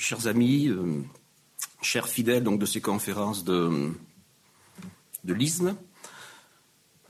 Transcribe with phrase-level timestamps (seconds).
[0.00, 1.02] chers amis, euh,
[1.82, 3.92] chers fidèles donc, de ces conférences de,
[5.24, 5.76] de l'ISM,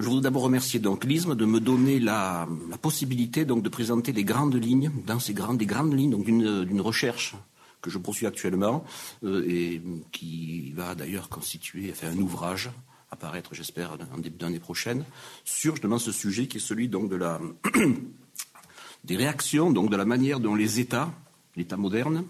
[0.01, 2.49] je voudrais d'abord remercier donc l'ISM de me donner la,
[2.83, 6.21] possibilité donc de présenter les grandes lignes, dans ces grandes, grandes lignes
[6.65, 7.37] d'une recherche
[7.81, 8.85] que je poursuis actuellement
[9.25, 9.81] euh, et
[10.11, 12.71] qui va d'ailleurs constituer un ouvrage
[13.13, 15.05] apparaître, j'espère, en début d'année prochaine,
[15.45, 17.41] sur justement ce sujet qui est celui donc de la
[19.05, 21.13] des réactions, donc de la manière dont les États,
[21.57, 22.25] l'État moderne,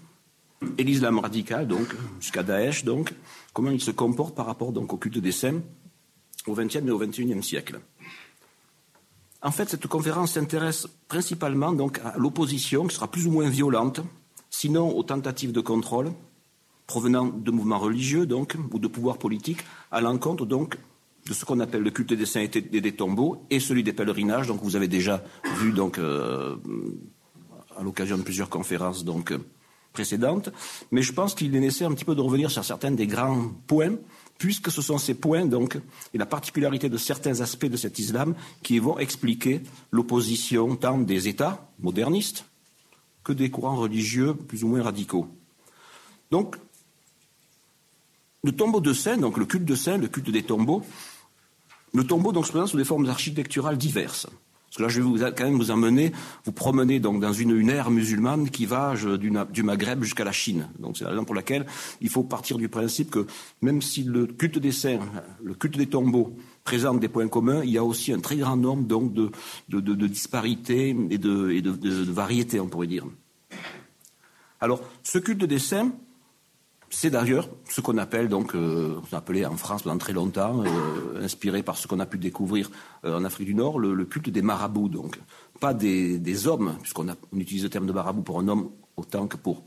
[0.77, 1.87] et l'islam radical, donc,
[2.19, 3.13] jusqu'à Daesh, donc,
[3.53, 5.61] comment ils se comportent par rapport donc, au culte des saints
[6.47, 7.79] au XXe et au XXIe siècle.
[9.43, 14.01] En fait, cette conférence s'intéresse principalement donc à l'opposition, qui sera plus ou moins violente,
[14.49, 16.11] sinon aux tentatives de contrôle
[16.85, 20.77] provenant de mouvements religieux donc ou de pouvoirs politiques, à l'encontre donc
[21.25, 24.47] de ce qu'on appelle le culte des saints et des tombeaux et celui des pèlerinages.
[24.47, 25.23] Donc vous avez déjà
[25.57, 26.57] vu donc euh,
[27.77, 29.33] à l'occasion de plusieurs conférences donc
[29.93, 30.49] précédentes.
[30.91, 33.49] Mais je pense qu'il est nécessaire un petit peu de revenir sur certains des grands
[33.67, 33.95] points,
[34.37, 35.77] puisque ce sont ces points donc
[36.13, 41.27] et la particularité de certains aspects de cet islam qui vont expliquer l'opposition tant des
[41.27, 42.45] États modernistes
[43.23, 45.27] que des courants religieux plus ou moins radicaux.
[46.31, 46.55] Donc
[48.43, 50.83] le tombeau de saint, donc le culte de saint, le culte des tombeaux,
[51.93, 54.27] le tombeau donc se présente sous des formes architecturales diverses.
[54.71, 56.13] Parce que là, je vais vous, quand même vous emmener,
[56.45, 60.69] vous promener donc dans une, ère musulmane qui va du, Maghreb jusqu'à la Chine.
[60.79, 61.65] Donc c'est la raison pour laquelle
[61.99, 63.27] il faut partir du principe que
[63.61, 64.99] même si le culte des saints,
[65.43, 68.55] le culte des tombeaux présente des points communs, il y a aussi un très grand
[68.55, 73.05] nombre donc de, disparités et, de, et de, variétés, on pourrait dire.
[74.61, 75.91] Alors, ce culte des saints,
[76.93, 81.77] c'est d'ailleurs ce qu'on appelle donc, euh, en France pendant très longtemps, euh, inspiré par
[81.77, 82.69] ce qu'on a pu découvrir
[83.05, 84.89] euh, en Afrique du Nord, le, culte des marabouts.
[84.89, 85.17] Donc,
[85.61, 89.63] pas des, hommes, puisqu'on utilise le terme de marabout pour un homme autant que pour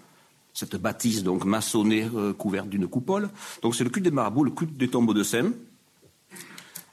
[0.52, 2.06] cette bâtisse donc maçonnée
[2.38, 3.30] couverte d'une coupole.
[3.62, 5.52] Donc, c'est le culte des marabouts, le culte des tombeaux de saints.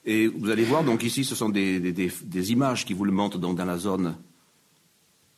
[0.05, 3.57] Et vous allez voir, donc ici, ce sont des, images qui vous le montrent donc,
[3.57, 4.15] dans la zone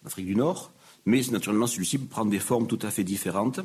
[0.04, 0.72] d'Afrique du Nord.
[1.06, 3.60] Mais naturellement, celui-ci prendre des formes tout à fait différentes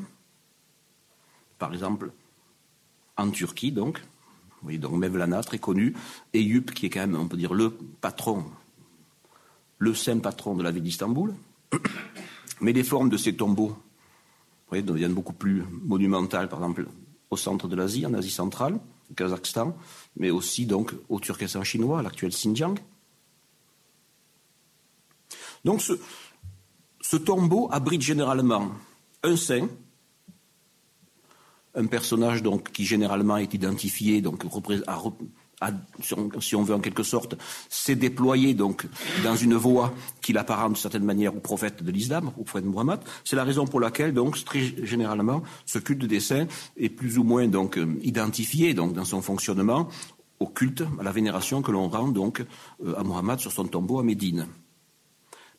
[1.58, 2.12] par exemple,
[3.16, 4.02] en Turquie, donc.
[4.62, 5.94] Voyez, donc Mevlana, très connu,
[6.32, 8.44] et Yup, qui est quand même, on peut dire, le patron,
[9.78, 11.34] le saint patron de la ville d'Istanbul.
[12.60, 13.76] Mais les formes de ces tombeaux,
[14.72, 16.86] deviennent beaucoup plus monumentales, par exemple,
[17.30, 18.78] au centre de l'Asie, en Asie centrale,
[19.10, 19.76] au Kazakhstan,
[20.16, 22.78] mais aussi donc au Turkestan chinois, l'actuel Xinjiang.
[25.64, 25.82] Donc
[27.00, 28.70] ce tombeau abrite généralement
[29.22, 29.68] un saint,
[31.74, 34.44] un personnage donc qui généralement est identifié donc
[36.40, 37.36] si on veut en quelque sorte,
[37.68, 38.86] s'est déployé donc
[39.24, 43.00] dans une voie qui l'apparente de certaine manière au prophète de l'islam, au prophète Muhammad.
[43.24, 46.46] C'est la raison pour laquelle donc très généralement ce culte des saints
[46.76, 49.88] est plus ou moins donc identifié donc dans son fonctionnement
[50.40, 52.44] au culte, à la vénération que l'on rend donc
[52.84, 54.46] euh, à Muhammad sur son tombeau à Médine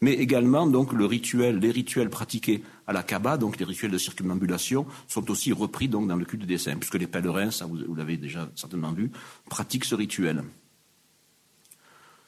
[0.01, 3.97] mais également donc le rituel, les rituels pratiqués à la Kaaba, donc les rituels de
[3.97, 7.95] circumambulation, sont aussi repris donc dans le culte des saints, puisque les pèlerins, ça vous,
[7.95, 9.11] l'avez déjà certainement vu,
[9.49, 10.43] pratiquent ce rituel.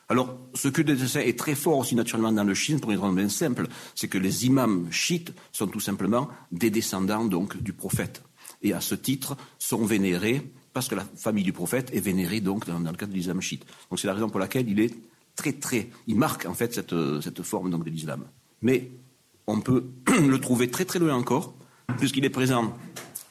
[0.10, 3.00] Alors, ce culte des saints est très fort aussi naturellement dans le Chine pour une
[3.00, 7.72] raison bien simple, c'est que les imams chiites sont tout simplement des descendants donc du
[7.72, 8.22] prophète,
[8.62, 12.66] et à ce titre sont vénérés parce que la famille du prophète est vénérée donc
[12.66, 13.66] dans, dans le cadre de l'islam chiite.
[13.90, 14.96] Donc c'est la raison pour laquelle il est
[15.36, 18.24] très très, il marque en fait cette, forme donc, de l'islam.
[18.62, 18.92] Mais
[19.48, 21.54] on peut le trouver très très loin encore,
[21.98, 22.74] puisqu'il est présent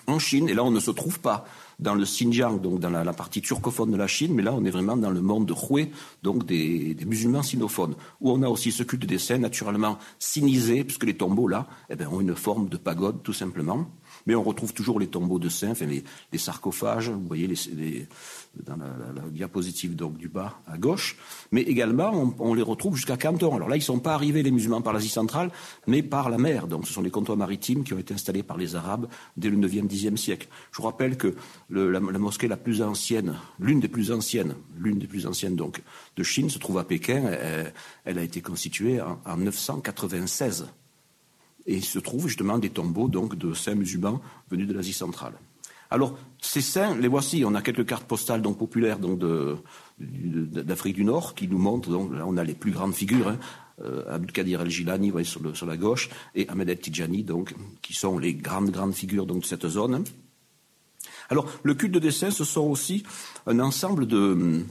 [0.07, 1.47] en Chine, et là on ne se trouve pas
[1.79, 4.71] dans le Xinjiang, donc dans la, partie turcophone de la Chine, mais là on est
[4.71, 5.91] vraiment dans le monde de Hui,
[6.23, 11.05] donc des, musulmans sinophones, où on a aussi ce culte des saints naturellement sinisé, puisque
[11.05, 13.87] les tombeaux là eh bien, ont une forme de pagode tout simplement.
[14.27, 18.07] Mais on retrouve toujours les tombeaux de saints, enfin les, sarcophages, vous voyez les,
[18.65, 21.17] dans la, diapositive du bas à gauche,
[21.53, 23.55] mais également on, les retrouve jusqu'à Canton.
[23.55, 25.51] Alors là, ils ne sont pas arrivés les musulmans par l'Asie centrale,
[25.87, 26.67] mais par la mer.
[26.67, 29.57] Donc ce sont les comptoirs maritimes qui ont été installés par les Arabes dès le
[29.57, 30.49] 9e, 10e siècle.
[30.73, 31.35] Je vous rappelle que
[31.71, 35.83] la, mosquée la plus ancienne, l'une des plus anciennes, l'une des plus anciennes donc
[36.17, 37.23] de Chine se trouve à Pékin.
[38.05, 40.67] Elle, a été constituée en, en 996
[41.67, 44.21] et il se trouve justement des tombeaux donc de saints musulmans
[44.51, 45.35] venus de l'Asie centrale.
[45.91, 47.45] Alors, ces saints, les voici.
[47.45, 48.99] On a quelques cartes postales donc populaires
[49.99, 51.91] d'Afrique du Nord qui nous montrent.
[51.91, 53.29] Donc là, on a les plus grandes figures.
[53.29, 53.39] Hein,
[53.83, 58.35] euh, Abdelkadir El-Gilani, voyez sur, sur, la gauche, et Ahmed El-Tijani, donc, qui sont les
[58.35, 60.05] grandes grandes figures donc de cette zone.
[61.31, 63.05] Alors, le culte de dessin, ce sont aussi
[63.47, 64.63] un ensemble de,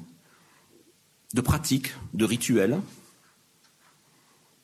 [1.34, 2.80] de pratiques, de rituels.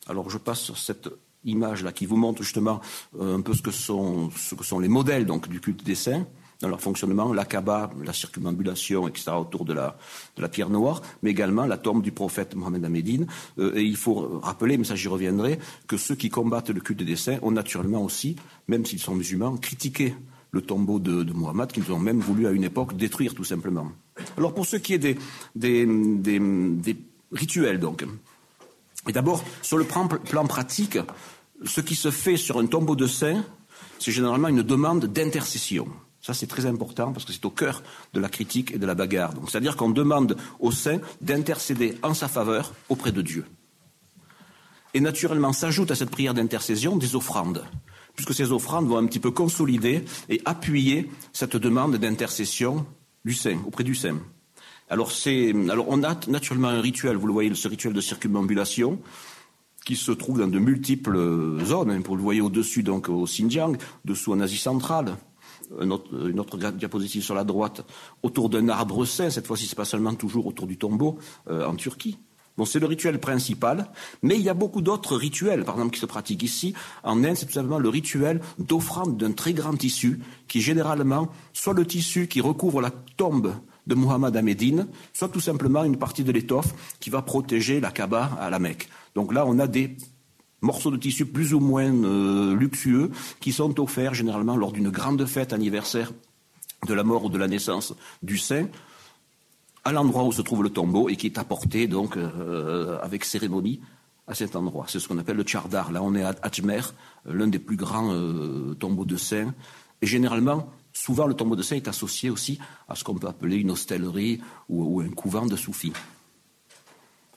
[0.08, 1.10] Alors, je passe sur cette
[1.46, 2.82] image là qui vous montre justement
[3.20, 6.26] un peu ce que sont, ce que sont les modèles donc du culte des saints
[6.62, 9.98] dans leur fonctionnement, l'akaba, la circumambulation, etc., autour de la,
[10.36, 13.28] de la pierre noire, mais également la tombe du prophète Mohamed Ahmedine.
[13.60, 17.04] Euh, et il faut rappeler, mais ça j'y reviendrai, que ceux qui combattent le culte
[17.04, 18.36] des saints ont naturellement aussi,
[18.68, 20.16] même s'ils sont musulmans, critiqué
[20.52, 23.92] le tombeau de, de Mohammed, qu'ils ont même voulu à une époque détruire tout simplement.
[24.38, 25.18] Alors pour ce qui est des,
[25.56, 26.96] des, des, des
[27.34, 28.06] rituels, donc,
[29.08, 30.98] et d'abord, sur le plan, pratique,
[31.64, 33.44] ce qui se fait sur un tombeau de saint,
[34.00, 35.88] c'est généralement une demande d'intercession.
[36.22, 38.96] Ça, c'est très important parce que c'est au cœur de la critique et de la
[38.96, 39.34] bagarre.
[39.48, 43.46] c'est-à-dire qu'on demande aux saints d'intercéder en sa faveur auprès de Dieu.
[44.96, 47.64] Et naturellement, s'ajoutent à cette prière d'intercession des offrandes,
[48.16, 52.88] puisque ces offrandes vont un petit peu consolider et appuyer cette demande d'intercession
[53.24, 54.18] du saint, auprès du saint.
[54.90, 55.12] Alors,
[55.70, 59.00] alors, on a naturellement un rituel, vous le voyez, ce rituel de circumambulation,
[59.86, 61.92] qui se trouve dans de multiples zones.
[61.92, 62.02] Hein.
[62.06, 65.18] Vous le voyez au-dessus, donc au Xinjiang, dessous en Asie centrale,
[65.80, 67.86] une autre, diapositive sur la droite,
[68.22, 71.18] autour d'un arbre saint, cette fois-ci c'est pas seulement toujours autour du tombeau,
[71.50, 72.18] euh, en Turquie.
[72.58, 73.92] Bon, c'est le rituel principal,
[74.22, 76.74] mais il y a beaucoup d'autres rituels, par exemple, qui se pratiquent ici.
[77.04, 81.74] En Inde, c'est tout simplement le rituel d'offrande d'un très grand tissu, qui généralement, soit
[81.74, 83.54] le tissu qui recouvre la tombe
[83.88, 88.32] de Muhammad Ahmedine, soit tout simplement une partie de l'étoffe qui va protéger la Kaaba
[88.40, 88.90] à la Mecque.
[89.16, 89.96] Donc là, on a des
[90.62, 95.26] morceaux de tissu plus ou moins euh, luxueux qui sont offerts généralement lors d'une grande
[95.26, 96.12] fête anniversaire
[96.88, 97.94] de la mort ou de la naissance
[98.24, 98.68] du saint
[99.84, 103.80] à l'endroit où se trouve le tombeau et qui est apporté donc euh, avec cérémonie
[104.28, 104.86] à cet endroit.
[104.88, 105.92] C'est ce qu'on appelle le Chardar.
[105.92, 106.82] Là, on est à Ajmer,
[107.26, 109.54] l'un des plus grands euh, tombeaux de saints.
[110.02, 113.58] Et généralement, souvent, le tombeau de saint est associé aussi à ce qu'on peut appeler
[113.58, 115.94] une hostellerie ou un couvent de soufis.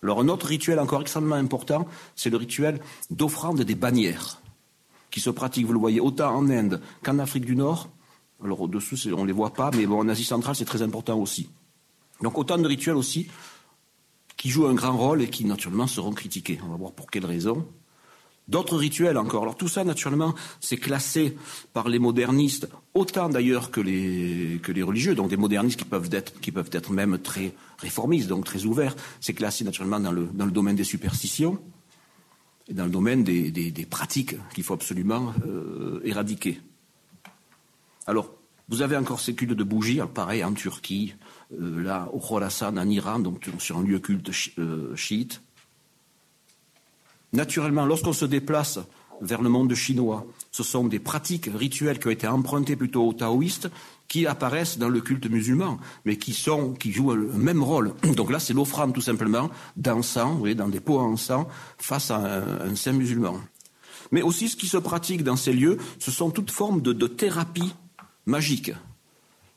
[0.02, 4.40] Alors un autre rituel encore extrêmement important, c'est le rituel d'offrande des bannières,
[5.10, 7.88] qui se pratique, vous le voyez, autant en Inde qu'en Afrique du Nord.
[8.43, 11.19] Alors au-dessous, on ne les voit pas, mais bon, en Asie centrale, c'est très important
[11.19, 11.50] aussi.
[12.22, 13.28] Donc autant de rituels aussi
[14.37, 16.61] qui jouent un grand rôle et qui naturellement seront critiqués.
[16.64, 17.66] On va voir pour quelles raisons.
[18.48, 19.42] D'autres rituels encore.
[19.42, 21.36] Alors tout ça, naturellement, c'est classé
[21.74, 26.50] par les modernistes, autant d'ailleurs que les, religieux, donc des modernistes qui peuvent être, qui
[26.50, 28.96] peuvent être même très réformistes, donc très ouverts.
[29.20, 31.60] C'est classé naturellement dans le, domaine des superstitions
[32.68, 36.60] et dans le domaine des, des, pratiques qu'il faut absolument euh, éradiquer.
[38.06, 38.32] Alors,
[38.70, 41.14] vous avez encore ces cultes de bougies, pareil en Turquie,
[41.52, 45.42] euh, là au Khorasan en Iran, donc sur un lieu culte euh, chiite.
[47.32, 48.78] Naturellement, lorsqu'on se déplace
[49.20, 53.12] vers le monde chinois, ce sont des pratiques rituelles qui ont été empruntées plutôt aux
[53.12, 53.69] taoïstes
[54.08, 57.94] qui apparaissent dans le culte musulman, mais qui jouent le même rôle.
[58.16, 61.46] Donc là, c'est l'offrande tout simplement dans des pots à encens,
[61.76, 63.38] face à un, saint musulman.
[64.10, 67.06] Mais aussi, ce qui se pratique dans ces lieux, ce sont toutes formes de, de
[67.06, 67.75] thérapie
[68.25, 68.72] magique.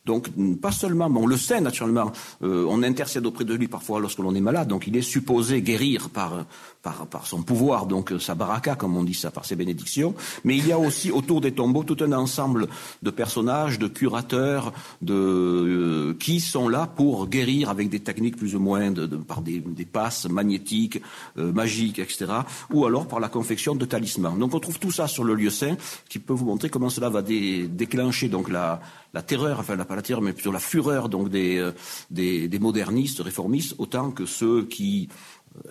[0.05, 0.29] Donc,
[0.59, 4.33] pas seulement, on le sait naturellement, euh, on intercède auprès de lui parfois lorsque l'on
[4.33, 6.45] est malade, donc il est supposé guérir par,
[6.81, 10.15] par, son pouvoir, donc sa baraka, comme on dit ça, par ses bénédictions.
[10.43, 12.67] Mais il y a aussi autour des tombeaux tout un ensemble
[13.03, 18.55] de personnages, de curateurs, de, euh, qui sont là pour guérir avec des techniques plus
[18.55, 19.61] ou moins, de, par des,
[19.91, 21.01] passes magnétiques,
[21.37, 22.31] euh, magiques, etc.,
[22.71, 24.37] ou alors par la confection de talismans.
[24.37, 25.75] Donc on trouve tout ça sur le lieu saint,
[26.09, 28.81] qui peut vous montrer comment cela va déclencher donc la,
[29.13, 31.71] la terreur, enfin pas la terreur, mais plutôt la fureur donc euh,
[32.09, 35.09] des, des modernistes, réformistes, autant que ceux qui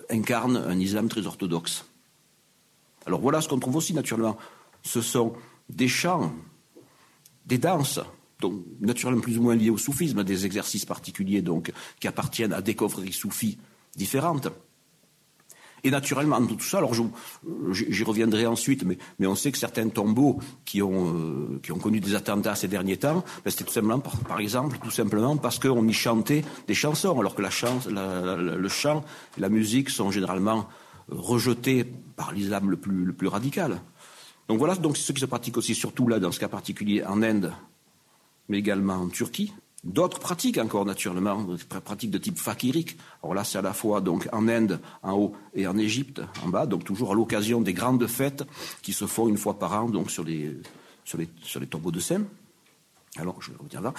[0.09, 1.85] incarnent un islam très orthodoxe.
[3.05, 4.37] Alors voilà ce qu'on trouve aussi naturellement.
[4.83, 5.33] Ce sont
[5.69, 6.33] des chants,
[7.45, 7.99] des danses,
[8.39, 12.61] donc naturellement plus ou moins liés au soufisme, des exercices particuliers donc qui appartiennent à
[12.61, 13.57] des coffreries soufis
[13.95, 14.49] différentes.
[15.83, 16.93] Et naturellement, tout ça, alors
[17.71, 21.99] j'y reviendrai ensuite, mais, on sait que certains tombeaux qui ont, euh, qui ont connu
[21.99, 25.87] des attentats ces derniers temps, ben c'était tout simplement, par, exemple, tout simplement parce qu'on
[25.87, 29.03] y chantait des chansons, alors que la le chant
[29.37, 30.67] et la musique sont généralement
[31.09, 31.85] rejetés
[32.15, 33.81] par l'islam le plus, le plus radical.
[34.47, 37.23] Donc voilà donc ce qui se pratique aussi, surtout là, dans ce cas particulier, en
[37.23, 37.53] Inde,
[38.49, 39.53] mais également en Turquie.
[39.83, 41.43] D'autres pratiques encore naturellement,
[41.83, 42.97] pratiques de type fakirique.
[43.23, 46.49] Alors là, c'est à la fois donc en Inde en haut et en Égypte en
[46.49, 48.43] bas, donc toujours à l'occasion des grandes fêtes
[48.83, 50.55] qui se font une fois par an donc sur les
[51.03, 52.27] sur les sur les tombeaux de scène.
[53.17, 53.91] Alors je vais revenir là.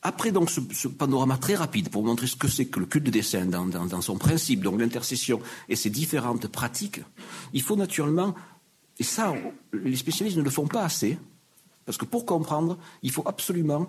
[0.00, 3.22] Après donc ce, panorama très rapide pour montrer ce que c'est que le culte des
[3.22, 7.02] saints dans, dans, dans son principe, donc l'intercession et ses différentes pratiques,
[7.52, 8.34] il faut naturellement
[8.98, 9.34] et ça
[9.74, 11.18] les spécialistes ne le font pas assez
[11.84, 13.88] parce que pour comprendre, il faut absolument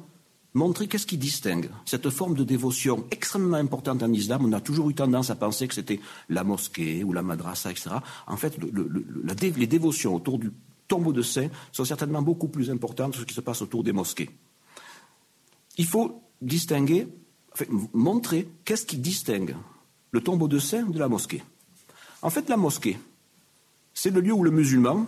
[0.53, 4.45] montrer qu'est-ce qui distingue cette forme de dévotion extrêmement importante en islam.
[4.45, 7.91] On a toujours eu tendance à penser que c'était la mosquée ou la madrasa, etc.
[8.27, 10.51] En fait, les dévotions autour du
[10.87, 13.93] tombeau de saint sont certainement beaucoup plus importantes que ce qui se passe autour des
[13.93, 14.29] mosquées.
[15.77, 17.07] Il faut distinguer,
[17.93, 19.55] montrer qu'est-ce qui distingue
[20.11, 21.43] le tombeau de saint de la mosquée.
[22.21, 22.99] En fait, la mosquée,
[23.93, 25.07] c'est le lieu où le musulman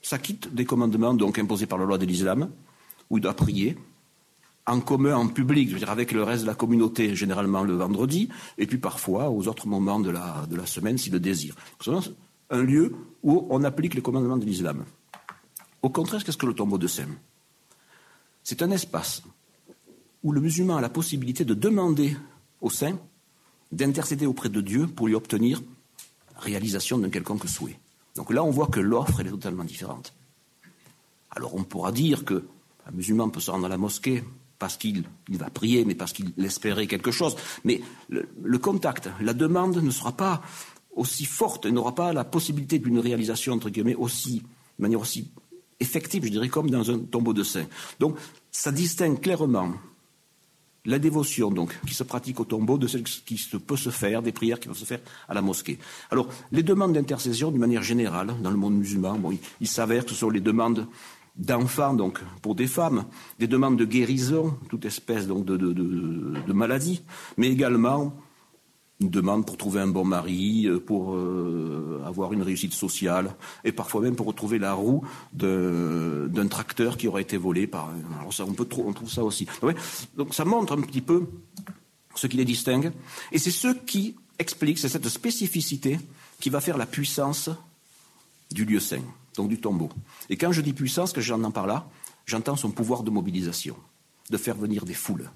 [0.00, 2.50] s'acquitte des commandements donc imposés par la loi de l'islam,
[3.10, 3.76] où il doit prier,
[4.66, 7.74] en commun, en public, je veux dire avec le reste de la communauté, généralement le
[7.74, 11.54] vendredi, et puis parfois aux autres moments de la, de la semaine s'il le désire.
[11.80, 11.92] C'est
[12.50, 14.84] un lieu où on applique les commandements de l'islam.
[15.82, 17.08] Au contraire, qu'est-ce que le tombeau de Saint
[18.42, 19.22] C'est un espace
[20.22, 22.16] où le musulman a la possibilité de demander
[22.60, 22.98] au saint
[23.70, 25.62] d'intercéder auprès de Dieu pour lui obtenir
[26.36, 27.78] réalisation d'un quelconque souhait.
[28.14, 30.12] Donc là, on voit que l'offre, est totalement différente.
[31.30, 32.44] Alors on pourra dire que
[32.86, 34.24] un musulman peut se rendre à la mosquée
[34.58, 37.36] parce qu'il va prier, mais parce qu'il espérait quelque chose.
[37.64, 40.42] Mais le, contact, la demande ne sera pas
[40.94, 44.40] aussi forte, n'aura pas la possibilité d'une réalisation, entre guillemets, aussi,
[44.78, 45.30] de manière aussi
[45.78, 47.66] effective, je dirais, comme dans un tombeau de saint.
[48.00, 48.16] Donc,
[48.50, 49.74] ça distingue clairement
[50.86, 53.36] la dévotion donc qui se pratique au tombeau de celle qui
[53.66, 55.78] peut se faire, des prières qui peuvent se faire à la mosquée.
[56.10, 60.10] Alors, les demandes d'intercession, d'une manière générale, dans le monde musulman, bon, il s'avère que
[60.10, 60.86] ce sont les demandes
[61.36, 63.04] d'enfants, donc pour des femmes,
[63.38, 67.02] des demandes de guérison, toute espèce de, maladie,
[67.36, 68.14] mais également
[69.00, 73.72] une demande pour trouver un bon mari, euh, pour euh, avoir une réussite sociale, et
[73.72, 75.02] parfois même pour retrouver la roue
[75.34, 77.90] d'un tracteur qui aurait été volé par.
[78.18, 79.46] Alors ça, on peut on trouve ça aussi.
[80.16, 81.26] Donc ça montre un petit peu
[82.14, 82.90] ce qui les distingue,
[83.32, 85.98] et c'est ce qui explique, c'est cette spécificité
[86.40, 87.50] qui va faire la puissance
[88.50, 89.02] du lieu saint
[89.36, 89.90] donc du tombeau.
[90.28, 91.88] Et quand je dis puissance, que j'entends par là,
[92.24, 93.76] j'entends son pouvoir de mobilisation,
[94.30, 95.30] de faire venir des foules,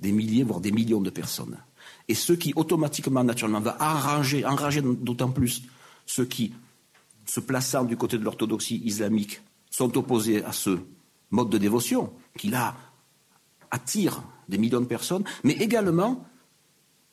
[0.00, 1.58] des milliers, voire des millions de personnes.
[2.08, 5.62] Et ce qui automatiquement, naturellement, va enrager, enrager d'autant plus
[6.06, 6.52] ceux qui,
[7.26, 10.78] se plaçant du côté de l'orthodoxie islamique, sont opposés à ce
[11.30, 12.76] mode de dévotion, qui là
[13.70, 16.26] attire des millions de personnes, mais également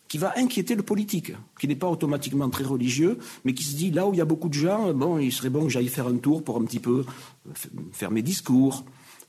[0.09, 3.91] qui va inquiéter le politique, qui n'est pas automatiquement très religieux, mais qui se dit
[3.91, 6.07] là où il y a beaucoup de gens, bon, il serait bon que j'aille faire
[6.07, 7.05] un tour pour un petit peu
[7.93, 8.83] faire mes discours,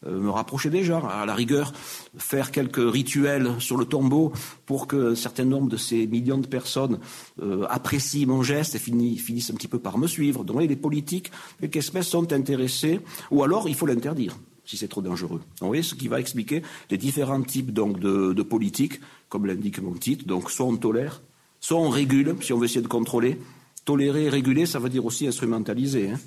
[0.06, 1.74] euh, me rapprocher des gens, à la rigueur,
[2.16, 4.32] faire quelques rituels sur le tombeau
[4.64, 6.98] pour que un certain nombre de ces millions de personnes
[7.42, 10.44] euh, apprécient mon geste et finissent un petit peu par me suivre.
[10.44, 14.34] Donc les politiques, les espèces sont intéressés, ou alors il faut l'interdire
[14.70, 15.40] si c'est trop dangereux.
[15.60, 19.94] Vous voyez ce qui va expliquer les différents types donc, de, politiques, comme l'indique mon
[19.94, 20.24] titre.
[20.26, 21.22] Donc, soit on tolère,
[21.58, 23.40] soit on régule, si on veut essayer de contrôler.
[23.84, 26.10] Tolérer réguler, ça veut dire aussi instrumentaliser.
[26.10, 26.20] Hein.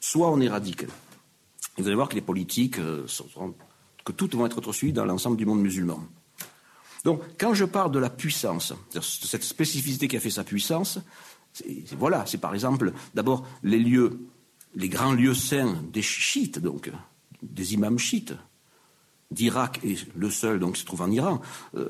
[0.00, 0.86] Soit on éradique.
[1.76, 3.04] vous allez voir que les politiques, euh,
[4.02, 6.02] que toutes vont être suivies dans l'ensemble du monde musulman.
[7.04, 11.00] Donc, quand je parle de la puissance, de cette spécificité qui a fait sa puissance,
[11.98, 14.20] voilà, c'est par exemple d'abord les lieux,
[14.74, 16.90] les grands lieux saints des chiites, donc
[17.42, 18.34] des imams chiites
[19.30, 21.40] d'Irak, et le seul donc se trouve en Iran,
[21.76, 21.88] euh,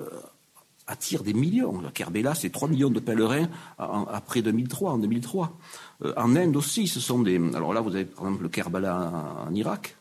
[0.86, 1.80] attire des millions.
[1.80, 5.56] La Kerbela, c'est 3 millions de pèlerins après 2003, en 2003.
[6.04, 7.36] Euh, en Inde aussi, ce sont des...
[7.54, 9.96] Alors là, vous avez par exemple le Kerbala en, Irak,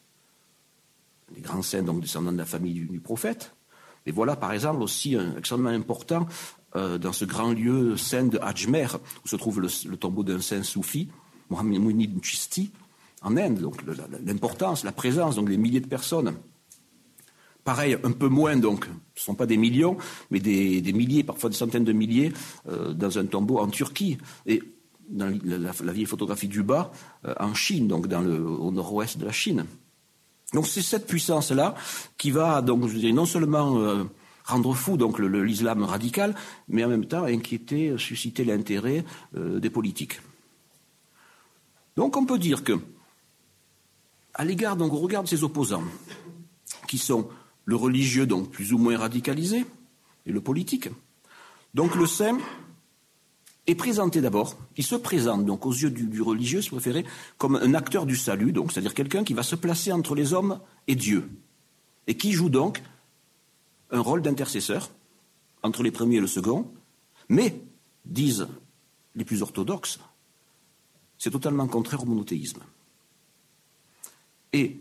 [1.35, 3.53] les grands saints, donc descendants de la famille du, prophète.
[4.05, 6.27] Et voilà, par exemple, aussi un, extrêmement important,
[6.75, 8.87] euh, dans ce grand lieu saint de Ajmer,
[9.23, 11.09] où se trouve le, tombeau d'un saint soufi,
[11.49, 12.71] Mohammed Mounid Chisti,
[13.21, 13.83] en Inde, donc
[14.25, 16.35] l'importance, la présence, donc des milliers de personnes.
[17.63, 18.85] Pareil, un peu moins, donc,
[19.15, 19.97] ce ne sont pas des millions,
[20.31, 22.31] mais des, milliers, parfois des centaines de milliers,
[22.67, 24.17] euh, dans un tombeau en Turquie.
[24.45, 24.63] Et
[25.09, 26.91] dans la, vieille photographie du bas,
[27.25, 29.65] euh, en Chine, donc dans le, au nord-ouest de la Chine.
[30.53, 31.75] Donc c'est cette puissance-là
[32.17, 34.03] qui va, donc, je non seulement euh,
[34.45, 34.97] rendre fou
[35.43, 36.33] l'islam radical,
[36.69, 40.21] mais en même temps inquiéter, susciter l'intérêt des politiques.
[41.97, 42.79] Donc on peut dire que
[44.39, 45.83] à l'égard, donc, on regarde ses opposants,
[46.87, 47.27] qui sont
[47.65, 49.65] le religieux, donc plus ou moins radicalisé,
[50.25, 50.87] et le politique.
[51.73, 52.37] Donc le saint
[53.67, 57.05] est présenté d'abord, il se présente donc aux yeux du, religieux, si vous préférez,
[57.37, 60.61] comme un acteur du salut, donc c'est-à-dire quelqu'un qui va se placer entre les hommes
[60.87, 61.29] et Dieu,
[62.07, 62.81] et qui joue donc
[63.91, 64.89] un rôle d'intercesseur
[65.63, 66.71] entre les premiers et le second,
[67.27, 67.61] mais,
[68.05, 68.47] disent
[69.15, 69.99] les plus orthodoxes,
[71.17, 72.61] c'est totalement contraire au monothéisme.
[74.53, 74.79] Et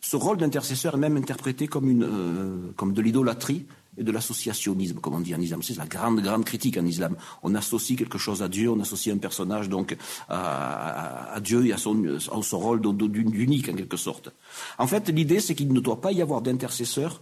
[0.00, 3.66] ce rôle d'intercesseur est même interprété comme, une, euh, comme de l'idolâtrie
[3.96, 5.62] et de l'associationnisme, comme on dit en islam.
[5.62, 7.16] C'est la grande, grande critique en islam.
[7.42, 9.96] On associe quelque chose à Dieu, on associe un personnage donc
[10.28, 14.30] à, Dieu et à son, à son rôle d'unique en quelque sorte.
[14.78, 17.20] En fait, l'idée, c'est qu'il ne doit pas y avoir d'intercesseur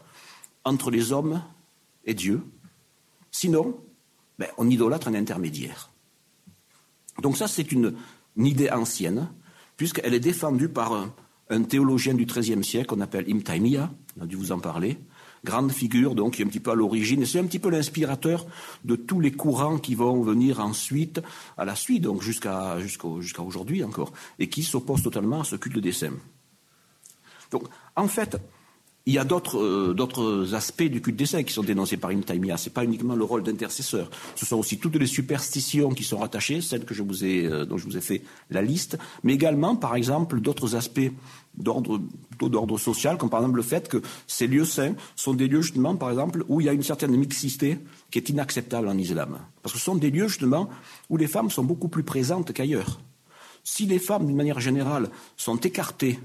[0.64, 1.42] entre les hommes
[2.04, 2.42] et Dieu.
[3.32, 3.76] Sinon,
[4.38, 5.90] ben, on idolâtre un intermédiaire.
[7.20, 7.94] Donc ça, c'est une,
[8.36, 9.28] idée ancienne,
[9.76, 11.12] puisqu'elle est défendue par un,
[11.58, 14.98] théologien du XIIIe siècle qu'on appelle Ibn Taymiyyah, on a dû vous en parler,
[15.44, 17.70] grande figure, donc, qui est un petit peu à l'origine, et c'est un petit peu
[17.70, 18.46] l'inspirateur
[18.84, 21.20] de tous les courants qui vont venir ensuite,
[21.56, 22.76] à la suite, donc jusqu'à
[23.38, 26.18] aujourd'hui encore, et qui s'opposent totalement à ce culte des saints.
[27.50, 27.64] Donc,
[27.96, 28.38] en fait,
[29.06, 32.22] il y a euh, d'autres aspects du culte des saints qui sont dénoncés par Ibn
[32.22, 32.56] Taymiyyah.
[32.56, 34.10] Ce n'est pas uniquement le rôle d'intercesseur.
[34.36, 38.00] Ce sont aussi toutes les superstitions qui sont rattachées, celles euh, dont je vous ai
[38.00, 41.10] fait la liste, mais également, par exemple, d'autres aspects
[41.54, 45.96] d'ordre social, comme par exemple le fait que ces lieux saints sont des lieux justement,
[45.96, 47.78] par exemple, où il y a une certaine mixité
[48.10, 49.38] qui est inacceptable en islam.
[49.62, 50.68] Parce que ce sont des lieux justement
[51.08, 53.00] où les femmes sont beaucoup plus présentes qu'ailleurs.
[53.62, 56.18] Si les femmes, d'une manière générale, sont écartées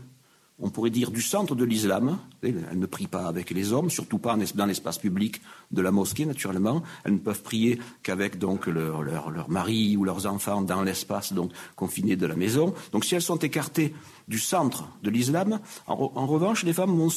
[0.60, 2.18] on pourrait dire, du centre de l'islam.
[2.42, 6.26] Elles ne prient pas avec les hommes, surtout pas dans l'espace public de la mosquée,
[6.26, 6.82] naturellement.
[7.04, 11.34] Elles ne peuvent prier qu'avec donc leur, mari ou leurs enfants dans l'espace
[11.76, 12.74] confiné de la maison.
[12.94, 13.94] Donc si elles sont écartées
[14.28, 17.10] du centre de l'islam, en, revanche, les femmes vont,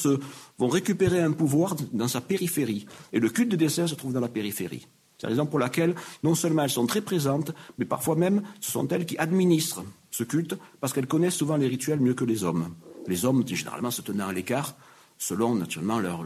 [0.59, 2.87] vont récupérer un pouvoir dans sa périphérie.
[3.13, 4.89] Et le culte de dessin se trouve dans la périphérie.
[5.17, 8.71] C'est la raison pour laquelle, non seulement elles sont très présentes, mais parfois même, ce
[8.71, 12.45] sont elles qui administrent ce culte, parce qu'elles connaissent souvent les rituels mieux que les
[12.45, 12.75] hommes
[13.09, 14.77] les hommes généralement se tenant à l'écart,
[15.19, 16.25] selon naturellement leur,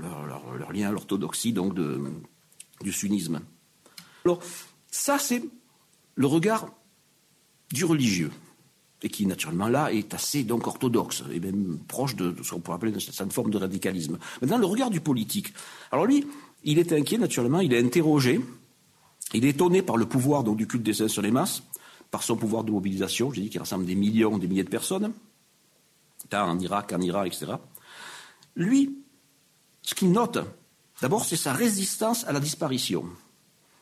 [0.73, 1.75] lien à l'orthodoxie donc
[2.83, 3.41] du sunnisme.
[4.25, 4.41] Alors,
[4.91, 5.43] ça, c'est
[6.15, 6.69] le regard
[7.73, 8.31] du religieux,
[9.03, 12.77] et qui naturellement là est assez donc orthodoxe, et même proche de, ce qu'on pourrait
[12.77, 14.19] appeler une forme de radicalisme.
[14.41, 15.53] Maintenant, le regard du politique.
[15.91, 16.27] Alors lui,
[16.65, 18.41] il est inquiet naturellement, il est interrogé,
[19.33, 21.62] il est étonné par le pouvoir donc, du culte des saints sur les masses,
[22.11, 25.12] par son pouvoir de mobilisation, j'ai dit qu'il rassemble des millions, des milliers de personnes,
[26.33, 27.52] en Irak, en Iran, etc.
[28.57, 28.99] Lui,
[29.83, 30.38] ce qu'il note,
[31.00, 33.05] d'abord, c'est sa résistance à la disparition.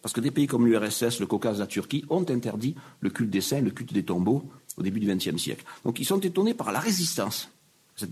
[0.02, 3.42] Parce que des pays comme l'URSS, le Caucase, la Turquie ont interdit le culte des
[3.42, 5.64] saints, le culte des tombeaux au début du XXe siècle.
[5.84, 7.50] Donc ils sont étonnés par la résistance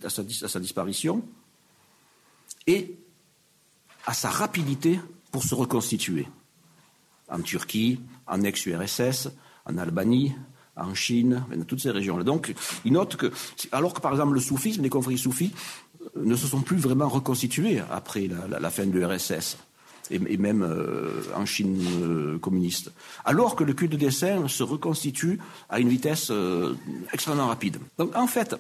[0.04, 1.23] à sa, disparition
[2.66, 2.94] et
[4.06, 6.29] à sa rapidité pour se reconstituer.
[7.31, 9.31] En Turquie, en ex-URSS,
[9.64, 10.35] en Albanie,
[10.78, 12.24] en Chine, dans toutes ces régions-là.
[12.24, 13.32] Donc, il note que,
[13.72, 15.52] alors que par exemple le soufisme, les confréries soufis
[16.16, 19.58] euh, ne se sont plus vraiment reconstitués après la, fin de l'URSS
[20.10, 22.92] et, même euh, en Chine euh, communiste.
[23.24, 25.38] Alors que le culte des saints se reconstitue
[25.68, 26.32] à une vitesse
[27.12, 27.78] extrêmement rapide.
[27.98, 28.56] Donc, en fait,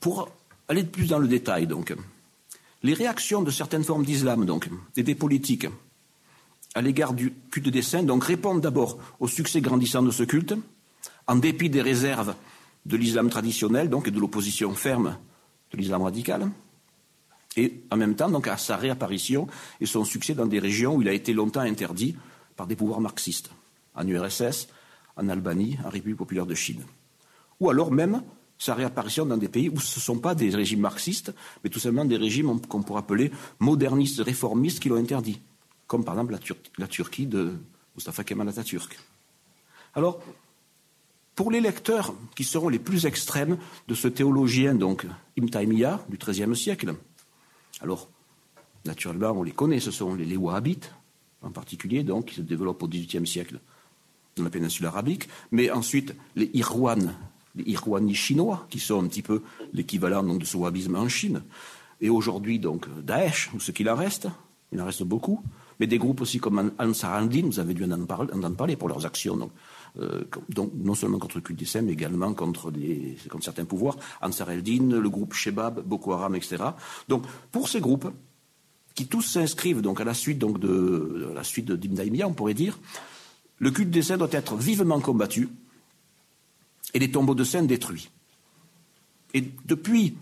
[0.00, 0.28] pour
[0.68, 1.94] aller plus dans le détail, donc,
[2.82, 5.66] les réactions de certaines formes d'islam, donc, et des politiques,
[6.74, 10.54] à l'égard du culte des saints, donc, répondent d'abord au succès grandissant de ce culte,
[11.26, 12.34] en dépit des réserves
[12.86, 15.16] de l'islam traditionnel, donc, et de l'opposition ferme
[15.70, 16.50] de l'islam radical,
[17.56, 19.46] et en même temps donc à sa réapparition
[19.80, 22.16] et son succès dans des régions où il a été longtemps interdit
[22.56, 23.50] par des pouvoirs marxistes,
[23.94, 24.68] en URSS,
[25.16, 26.82] en Albanie, en République populaire de Chine.
[27.60, 28.22] Ou alors même
[28.58, 31.80] sa réapparition dans des pays où ce ne sont pas des régimes marxistes, mais tout
[31.80, 35.40] simplement des régimes qu'on pourrait appeler modernistes, réformistes, qui l'ont interdit,
[35.86, 36.38] comme par exemple
[36.78, 37.54] la, Turquie de
[37.96, 38.98] Mustafa Kemal Atatürk.
[39.94, 40.22] Alors,
[41.34, 43.56] pour les lecteurs qui seront les plus extrêmes
[43.88, 45.46] de ce théologien, donc Ibn
[46.08, 46.94] du XIIIe siècle,
[47.80, 48.08] alors,
[48.84, 50.92] naturellement, on les connaît, ce sont les, Wahhabites,
[51.42, 53.60] en particulier, donc, qui se développent au XVIIIe siècle
[54.36, 57.14] dans la péninsule arabique, mais ensuite les Irwan,
[57.56, 59.42] les Irwanis chinois, qui sont un petit peu
[59.72, 61.42] l'équivalent de ce wahhabisme en Chine,
[62.00, 64.28] et aujourd'hui, donc, Daesh, ou ce qu'il en reste,
[64.72, 65.42] il en reste beaucoup,
[65.80, 69.06] mais des groupes aussi comme Ansar al-Din, vous avez dû en entendre parler pour leurs
[69.06, 69.50] actions,
[70.00, 70.24] euh,
[70.56, 72.72] non seulement contre le saints, mais également contre,
[73.42, 76.64] certains pouvoirs, Ansar el-Din, le groupe Shebab, Boko Haram, etc.
[77.08, 78.10] Donc pour ces groupes,
[78.94, 82.78] qui tous s'inscrivent donc à la suite donc de, la suite on pourrait dire,
[83.58, 85.48] le culte des saints doit être vivement combattu
[86.94, 88.10] et les tombeaux de saints détruits.
[89.34, 90.14] Et depuis,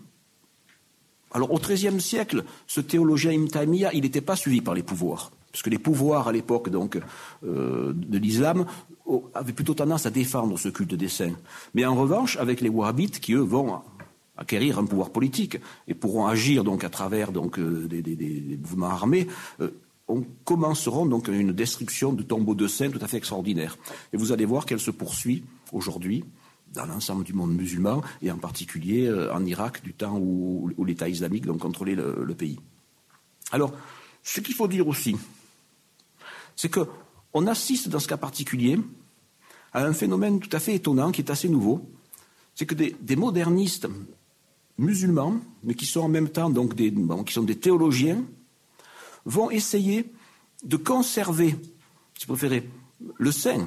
[1.32, 3.48] alors au XIIIe siècle, ce théologien Ibn
[3.92, 6.98] il n'était pas suivi par les pouvoirs parce que les pouvoirs à l'époque donc
[7.44, 8.66] euh, de l'islam
[9.34, 11.34] avaient plutôt tendance à défendre ce culte des saints.
[11.74, 13.80] Mais en revanche, avec les wahhabites qui eux vont
[14.36, 15.58] acquérir un pouvoir politique
[15.88, 19.26] et pourront agir donc à travers donc euh, des, mouvements armés,
[19.60, 19.70] euh,
[20.06, 23.76] on commenceront donc une destruction de tombeaux de saints tout à fait extraordinaire.
[24.12, 26.24] Et vous allez voir qu'elle se poursuit aujourd'hui
[26.72, 31.44] dans l'ensemble du monde musulman et en particulier en Irak du temps où, l'État islamique
[31.44, 32.58] donc contrôlait le pays.
[33.52, 33.72] Alors,
[34.22, 35.16] ce qu'il faut dire aussi,
[36.60, 38.78] c'est qu'on assiste dans ce cas particulier
[39.72, 41.88] à un phénomène tout à fait étonnant qui est assez nouveau.
[42.54, 43.88] C'est que des, modernistes
[44.76, 46.92] musulmans, mais qui sont en même temps des,
[47.24, 48.22] qui sont des théologiens,
[49.24, 50.12] vont essayer
[50.62, 51.56] de conserver,
[52.18, 52.68] si vous préférez,
[53.16, 53.66] le saint,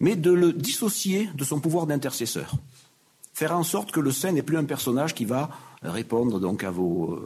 [0.00, 2.56] mais de le dissocier de son pouvoir d'intercesseur.
[3.32, 5.48] Faire en sorte que le saint n'est plus un personnage qui va
[5.82, 7.18] répondre donc à vos,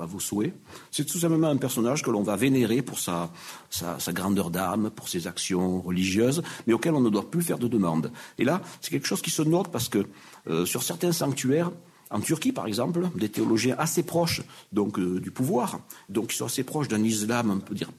[0.00, 0.54] à vos, souhaits.
[0.90, 3.30] C'est tout simplement un personnage que l'on va vénérer pour sa,
[3.70, 7.66] sa, grandeur d'âme, pour ses actions religieuses, mais auquel on ne doit plus faire de
[7.66, 8.12] demande.
[8.38, 10.06] Et là, c'est quelque chose qui se note parce que
[10.48, 11.70] euh, sur certains sanctuaires,
[12.10, 16.46] en Turquie, par exemple, des théologiens assez proches donc euh, du pouvoir, donc qui sont
[16.46, 17.90] assez proches d'un islam, on peut dire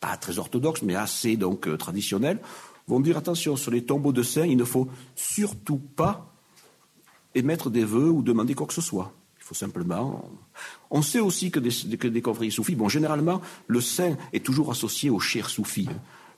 [0.00, 2.40] pas très orthodoxe, mais assez donc euh, traditionnel,
[2.86, 6.33] vont dire attention sur les tombeaux de saints, il ne faut surtout pas
[7.34, 9.12] émettre des vœux ou demander quoi que ce soit.
[9.38, 10.30] Il faut simplement.
[10.90, 14.70] On sait aussi que des, que des confréries soufis, bon, généralement, le saint est toujours
[14.70, 15.88] associé au cher soufi.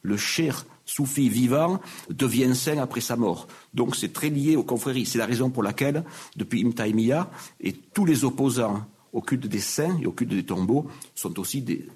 [0.02, 1.80] Le cher soufi vivant
[2.11, 3.48] devient saint après sa mort.
[3.74, 5.06] Donc c'est très lié aux confréries.
[5.06, 6.04] C'est la raison pour laquelle,
[6.37, 7.30] depuis Imtaimiya,
[7.61, 11.62] et tous les opposants au culte des saints et au culte des tombeaux sont aussi
[11.62, 11.88] des,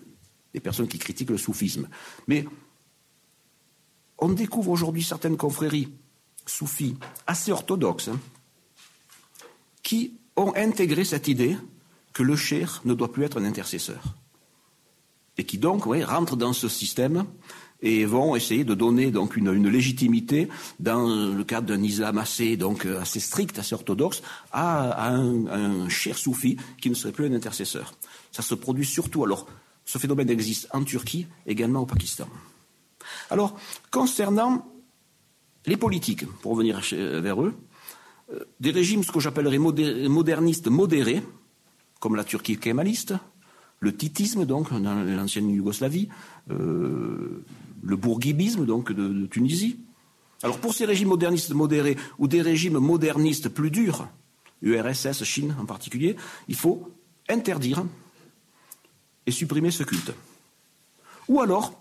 [0.54, 1.88] des personnes qui critiquent le soufisme.
[2.28, 2.44] Mais
[4.18, 5.92] on découvre aujourd'hui certaines confréries
[6.46, 8.18] soufis assez orthodoxes hein,
[9.90, 11.56] qui ont intégré cette idée
[12.12, 14.00] que le cher ne doit plus être un intercesseur.
[15.36, 17.24] Et qui donc rentrent dans ce système
[17.82, 20.48] et vont essayer de donner donc une, légitimité
[20.78, 24.22] dans le cadre d'un islam assez donc assez strict, assez orthodoxe,
[24.52, 27.92] à, un, un cher soufi qui ne serait plus un intercesseur.
[28.30, 29.24] Ça se produit surtout.
[29.24, 29.48] Alors,
[29.84, 32.28] ce phénomène existe en Turquie, également au Pakistan.
[33.28, 33.58] Alors,
[33.90, 34.68] concernant
[35.66, 37.69] les politiques, pour revenir vers eux, euh,
[38.60, 41.22] des régimes, ce que j'appellerais modernistes modérés,
[41.98, 43.14] comme la Turquie kémaliste,
[43.80, 46.08] le titisme, donc, dans l'ancienne Yougoslavie,
[46.50, 47.42] euh,
[47.82, 49.80] le bourguibisme, donc, de, Tunisie.
[50.42, 54.08] Alors, pour ces régimes modernistes modérés ou des régimes modernistes plus durs,
[54.62, 56.16] URSS, Chine en particulier,
[56.48, 56.90] il faut
[57.28, 57.84] interdire
[59.26, 60.12] et supprimer ce culte.
[61.28, 61.80] Ou alors,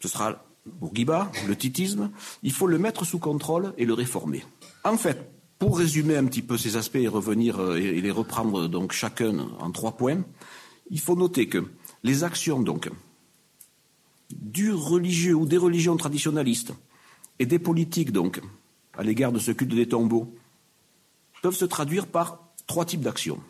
[0.00, 0.44] ce sera
[0.80, 2.10] Bourguiba, le titisme,
[2.42, 4.44] il faut le mettre sous contrôle et le réformer.
[4.84, 8.68] En fait, pour résumer un petit peu ces aspects et revenir euh, et les reprendre
[8.68, 10.22] donc chacun en trois points,
[10.90, 11.66] il faut noter que
[12.02, 12.88] les actions donc
[14.30, 16.72] du religieux ou des religions traditionnalistes
[17.38, 18.40] et des politiques donc
[18.96, 20.34] à l'égard de ce culte des tombeaux
[21.42, 23.40] peuvent se traduire par trois types d'actions.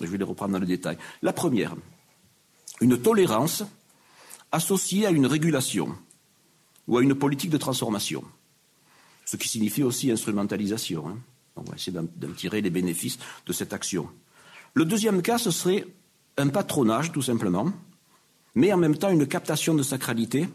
[0.00, 0.96] Je vais les reprendre dans le détail.
[1.20, 1.74] La première,
[2.80, 3.64] une tolérance
[4.50, 5.96] associée à une régulation
[6.92, 8.22] ou à une politique de transformation
[9.24, 11.08] ce qui signifie aussi instrumentalisation.
[11.08, 11.16] Hein.
[11.56, 14.08] On va essayer d'en tirer les bénéfices de cette action.
[14.74, 15.86] Le deuxième cas, ce serait
[16.36, 17.72] un patronage, tout simplement,
[18.54, 20.48] mais en même temps une captation de sacralité.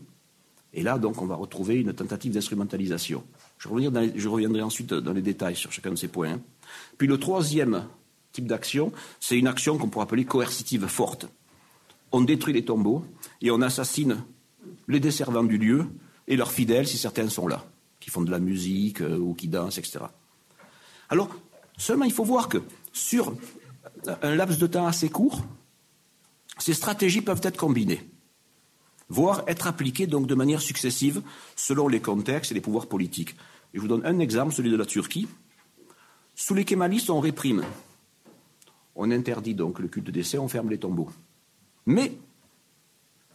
[0.73, 3.23] Et là, donc, on va retrouver une tentative d'instrumentalisation.
[3.57, 6.33] Je, reviendrai ensuite dans les détails sur chacun de ces points.
[6.33, 6.41] Hein.
[6.99, 7.85] Puis le troisième
[8.31, 11.27] type d'action, c'est une action qu'on pourrait appeler coercitive forte.
[12.11, 13.05] On détruit les tombeaux
[13.41, 14.23] et on assassine
[14.87, 15.87] les desservants du lieu
[16.27, 17.65] et leurs fidèles si certains sont là
[17.99, 19.99] qui font de la musique euh, ou qui dansent, etc.
[21.09, 21.29] Alors,
[21.77, 22.59] seulement il faut voir que
[22.93, 23.35] sur
[24.21, 25.43] un laps de temps assez court,
[26.57, 28.09] ces stratégies peuvent être combinées,
[29.09, 31.21] voire être appliquées donc de manière successive
[31.55, 33.35] selon les contextes et les pouvoirs politiques.
[33.73, 35.27] je vous donne un exemple, celui de la Turquie.
[36.35, 37.63] Sous les kémalistes, on réprime.
[38.95, 41.09] On interdit donc le culte de décès, on ferme les tombeaux.
[41.85, 42.13] Mais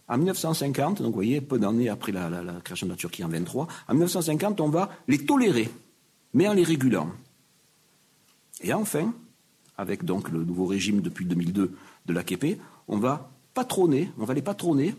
[0.09, 2.31] en 1950, donc vous voyez, peu d'années après la,
[2.65, 5.71] création de la Turquie en 23, en 1950, on va les tolérer,
[6.35, 7.11] mais en les régulant.
[8.63, 9.13] Et enfin,
[9.77, 11.73] avec donc le nouveau régime depuis 2002
[12.07, 14.95] de l'AKP, on va patronner, on va les patronner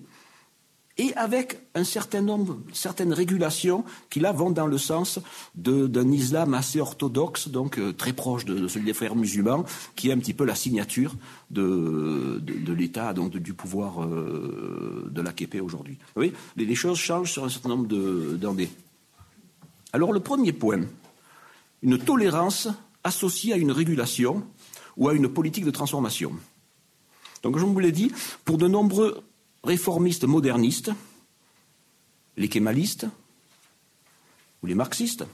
[0.98, 5.20] et avec un certain nombre, certaines régulations qui là vont dans le sens
[5.56, 10.14] d'un islam assez orthodoxe, donc euh, très proche de, celui des frères musulmans, qui est
[10.14, 11.16] un petit peu la signature
[11.50, 15.98] de, de, l'État, donc du pouvoir euh, de l'AKP aujourd'hui.
[16.16, 17.88] Oui, les, les, choses changent sur un certain nombre
[18.36, 18.70] d'années.
[19.94, 20.82] Alors le premier point,
[21.82, 22.68] une tolérance
[23.04, 24.44] associée à une régulation
[24.96, 26.34] ou à une politique de transformation.
[27.42, 28.12] Donc, je vous l'ai dit,
[28.46, 29.24] pour de nombreux
[29.64, 30.92] réformistes modernistes,
[32.38, 33.08] les kémalistes
[34.62, 35.26] ou les marxistes.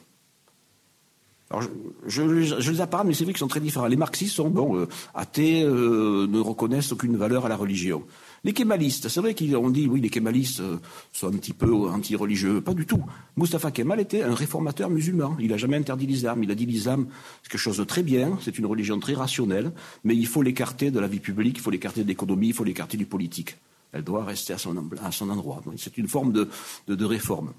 [1.51, 1.67] Alors,
[2.05, 2.21] je,
[2.69, 3.87] les apparente, mais c'est vrai qu'ils sont très différents.
[3.87, 8.03] Les marxistes sont, bon, euh, athées, euh, ne reconnaissent aucune valeur à la religion.
[8.43, 10.77] Les kémalistes, c'est vrai qu'ils ont dit, oui, les kémalistes euh,
[11.11, 12.61] sont un petit peu anti-religieux.
[12.61, 13.03] Pas du tout.
[13.35, 15.35] Mustafa Kemal était un réformateur musulman.
[15.39, 16.43] Il n'a jamais interdit l'islam.
[16.43, 17.07] Il a dit l'islam,
[17.41, 19.71] c'est quelque chose de très bien, c'est une religion très rationnelle,
[20.03, 22.63] mais il faut l'écarter de la vie publique, il faut l'écarter de l'économie, il faut
[22.63, 23.57] l'écarter du politique.
[23.91, 25.61] Elle doit rester à son, endroit.
[25.77, 27.53] C'est une forme de, réforme.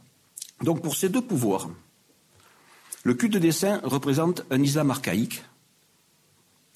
[0.62, 1.70] Donc pour ces deux pouvoirs,
[3.02, 5.42] le culte des saints représente un islam archaïque,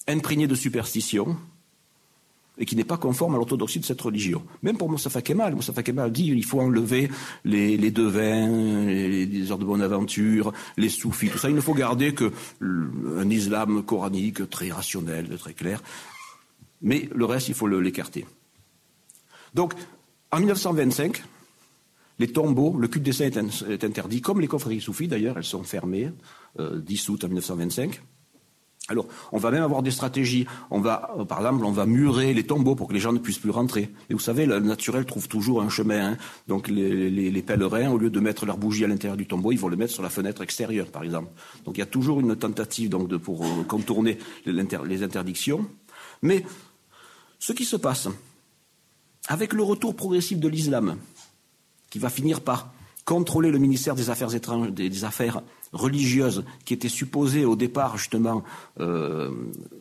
[0.07, 1.37] imprégné de superstition,
[2.57, 4.43] et qui n'est pas conforme à l'orthodoxie de cette religion.
[4.63, 7.09] Même pour Moustapha Kemal, Moustapha Kemal dit qu'il faut enlever
[7.43, 11.49] les, devins, les, les heures de bonne aventure, les soufis, tout ça.
[11.49, 15.83] Il ne faut garder que un islam coranique très rationnel, très clair.
[16.81, 18.25] Mais le reste, il faut l'écarter.
[19.55, 19.73] Donc,
[20.31, 21.23] en 1925,
[22.19, 23.31] les tombeaux, le culte des saints
[23.69, 26.11] est, interdit, comme les confréries soufis d'ailleurs, elles sont fermées,
[26.59, 28.01] euh, 10 août 1925.
[28.89, 30.45] Alors, on va même avoir des stratégies.
[30.69, 33.17] On va, euh, par exemple, on va murer les tombeaux pour que les gens ne
[33.17, 33.89] puissent plus rentrer.
[34.09, 36.11] Et vous savez, le naturel trouve toujours un chemin.
[36.11, 36.17] Hein.
[36.47, 39.69] Donc, les, pèlerins, au lieu de mettre leur bougie à l'intérieur du tombeau, ils vont
[39.69, 41.29] le mettre sur la fenêtre extérieure, par exemple.
[41.63, 45.65] Donc, il y a toujours une tentative donc, pour euh, contourner les interdictions.
[46.21, 46.45] Mais
[47.39, 48.09] ce qui se passe
[49.27, 50.97] avec le retour progressif de l'islam,
[51.89, 52.71] qui va finir par
[53.05, 58.43] contrôler le ministère des Affaires étrangères, des, Affaires religieuses, qui était supposé au départ justement
[58.79, 59.31] euh,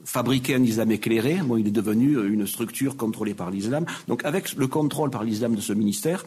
[0.04, 1.36] fabriquer un islam éclairé.
[1.42, 3.86] Bon, il est devenu une structure contrôlée par l'islam.
[4.08, 6.26] Donc, avec le contrôle par l'islam de ce ministère,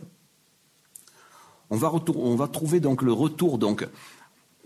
[1.70, 3.86] on va, trouver donc le retour donc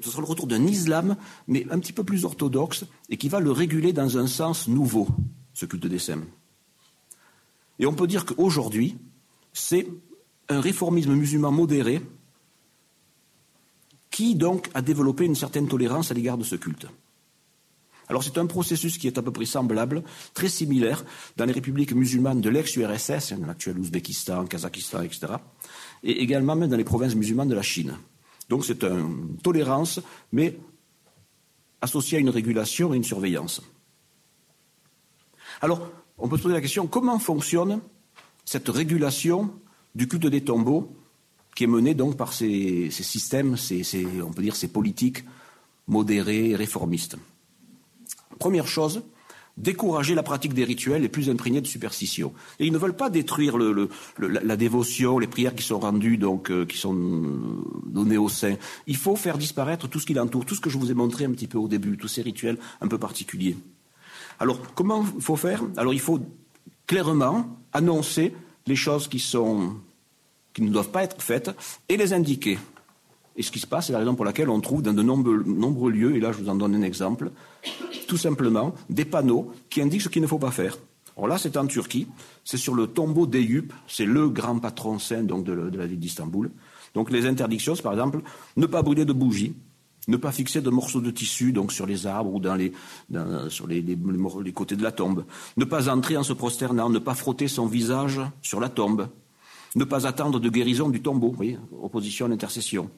[0.02, 1.16] ce sera le retour d'un islam,
[1.48, 5.08] mais un petit peu plus orthodoxe, et qui va le réguler dans un sens nouveau,
[5.54, 6.00] ce culte des.
[7.82, 8.96] Et on peut dire qu'aujourd'hui,
[9.52, 9.88] c'est
[10.48, 12.02] un réformisme musulman modéré
[14.12, 16.86] qui donc a développé une certaine tolérance à l'égard de ce culte.
[18.08, 21.04] Alors c'est un processus qui est à peu près semblable, très similaire,
[21.38, 25.34] dans les républiques musulmanes de l'ex-URSS, l'actuel Ouzbékistan, Kazakhstan, etc.,
[26.04, 27.98] et également même dans les provinces musulmanes de la Chine.
[28.50, 30.02] Donc c'est une tolérance,
[30.34, 30.60] mais
[31.80, 33.62] associée à une régulation et une surveillance.
[35.62, 35.90] Alors,
[36.22, 37.82] on peut se poser la question comment fonctionne
[38.46, 39.54] cette régulation
[39.96, 40.96] du culte des tombeaux
[41.56, 43.58] qui est menée donc par ces, systèmes,
[44.24, 45.26] on peut dire ces politiques
[45.88, 47.18] modérées et réformistes?
[48.40, 49.04] Première chose,
[49.58, 52.34] décourager la pratique des rituels les plus imprégnés de superstition.
[52.60, 53.58] Et ils ne veulent pas détruire
[54.18, 56.96] la dévotion, les prières qui sont rendues, donc euh, qui sont
[57.86, 58.56] données aux saints.
[58.88, 61.26] Il faut faire disparaître tout ce qui l'entoure, tout ce que je vous ai montré
[61.26, 63.58] un petit peu au début, tous ces rituels un peu particuliers.
[64.40, 65.62] Alors, comment il faut faire?
[65.78, 66.20] Alors, il faut
[66.88, 68.34] clairement annoncer
[68.68, 69.76] les choses qui, sont,
[70.54, 71.52] qui ne doivent pas être faites
[71.88, 72.58] et les indiquer.
[73.36, 75.44] Et ce qui se passe, c'est la raison pour laquelle on trouve dans de nombreux,
[75.46, 77.32] nombreux, lieux, et là je vous en donne un exemple,
[78.08, 80.78] tout simplement des panneaux qui indiquent ce qu'il ne faut pas faire.
[81.16, 82.08] Alors là, c'est en Turquie,
[82.44, 86.00] c'est sur le tombeau d'Eyüp, c'est le grand patron saint donc, de, de la ville
[86.00, 86.52] d'Istanbul.
[86.94, 88.22] Donc les interdictions, par exemple
[88.58, 89.54] ne pas brûler de bougies,
[90.08, 92.72] ne pas fixer de morceaux de tissu donc sur les arbres ou les,
[93.50, 95.26] sur les, les, côtés de la tombe.
[95.58, 99.10] Ne pas entrer en se prosternant, ne pas frotter son visage sur la tombe.
[99.76, 101.36] Ne pas attendre de guérison du tombeau,
[101.82, 102.90] opposition à l'intercession.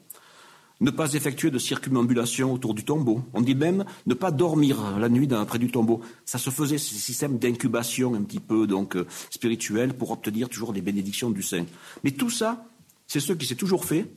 [0.82, 3.22] Ne pas effectuer de circumambulation autour du tombeau.
[3.34, 6.02] On dit même ne pas dormir la nuit près du tombeau.
[6.26, 10.74] Ça se faisait, ce système d'incubation un petit peu donc euh, spirituel pour obtenir toujours
[10.74, 11.66] des bénédictions du Saint.
[12.04, 12.66] Mais tout ça,
[13.06, 14.08] c'est ce qui s'est toujours fait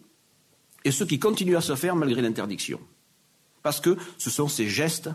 [0.85, 2.81] et ce qui continue à se faire malgré l'interdiction.
[3.63, 5.11] Parce que ce sont ces gestes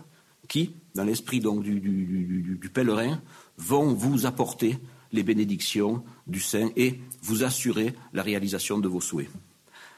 [0.48, 3.22] qui, dans l'esprit donc du, du, pèlerin,
[3.58, 4.78] vont vous apporter
[5.14, 9.30] les bénédictions du Saint et vous assurer la réalisation de vos souhaits.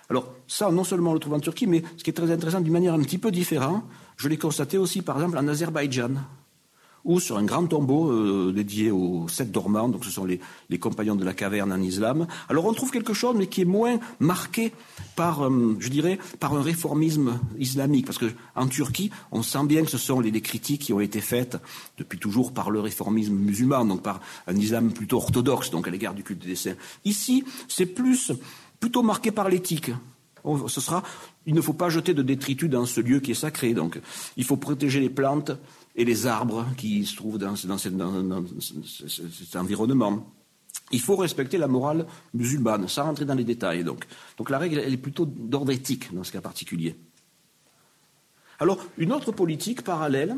[0.09, 2.61] Alors ça, non seulement on le trouve en Turquie, mais ce qui est très intéressant
[2.61, 3.83] d'une manière un petit peu différente,
[4.17, 6.15] je l'ai constaté aussi par exemple en Azerbaïdjan
[7.05, 10.39] ou sur un grand tombeau euh, dédié aux sept dormants, donc ce sont les,
[10.79, 12.27] compagnons de la caverne en islam.
[12.49, 14.73] Alors on trouve quelque chose, mais qui est moins marqué
[15.15, 19.83] par, euh, je dirais, par un réformisme islamique, parce que en Turquie, on sent bien
[19.83, 21.57] que ce sont les, les, critiques qui ont été faites
[21.97, 26.13] depuis toujours par le réformisme musulman, donc par un islam plutôt orthodoxe, donc à l'égard
[26.13, 26.75] du culte des saints.
[27.05, 28.31] Ici, c'est plus
[28.83, 29.91] plutôt marqué par l'éthique.
[30.67, 31.03] Ce sera,
[31.45, 33.73] il ne faut pas jeter de détritus dans ce lieu qui est sacré.
[33.73, 33.97] Donc,
[34.35, 35.51] il faut protéger les plantes,
[35.95, 37.95] et les arbres qui se trouvent dans, cet
[39.55, 40.27] environnement.
[40.91, 43.83] Il faut respecter la morale musulmane, sans rentrer dans les détails.
[43.83, 44.05] Donc,
[44.37, 46.95] donc la règle, elle est plutôt d'ordre éthique dans ce cas particulier.
[48.59, 50.35] Alors, une autre politique parallèle,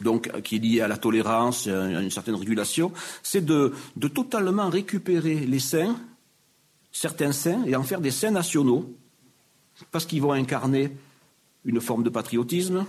[0.00, 4.68] donc, qui est liée à la tolérance, à une certaine régulation, c'est de, de totalement
[4.68, 5.96] récupérer les saints,
[6.92, 8.94] certains saints, et en faire des saints nationaux,
[9.90, 10.96] parce qu'ils vont incarner
[11.64, 12.86] une forme de patriotisme,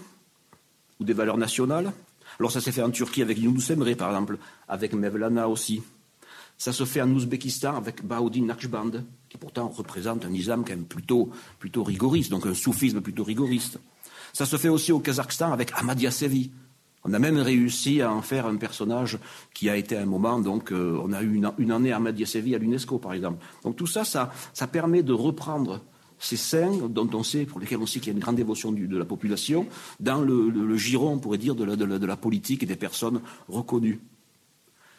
[1.00, 1.92] ou des valeurs nationales.
[2.40, 5.82] Alors ça s'est fait en Turquie avec Yunus Emre, par exemple, avec Mevlana aussi.
[6.58, 8.92] Ça se fait en Ouzbékistan avec Bahoudin Naqshband,
[9.30, 11.30] qui pourtant représente un islam quand même plutôt,
[11.60, 13.80] plutôt rigoriste, donc un soufisme plutôt rigoriste.
[14.34, 16.52] Ça se fait aussi au Kazakhstan avec Ahmad Yassevi.
[17.04, 19.18] On a même réussi à en faire un personnage
[19.54, 22.54] qui a été à un moment, donc euh, on a eu une, année Ahmad Yassevi
[22.54, 23.44] à l'UNESCO, par exemple.
[23.64, 25.82] Donc tout ça, ça, ça permet de reprendre
[26.20, 28.72] ces saints dont on sait, pour lesquels on sait qu'il y a une grande dévotion
[28.72, 29.68] de la population,
[30.00, 34.00] dans le, giron, on pourrait dire, de la, politique et des personnes reconnues.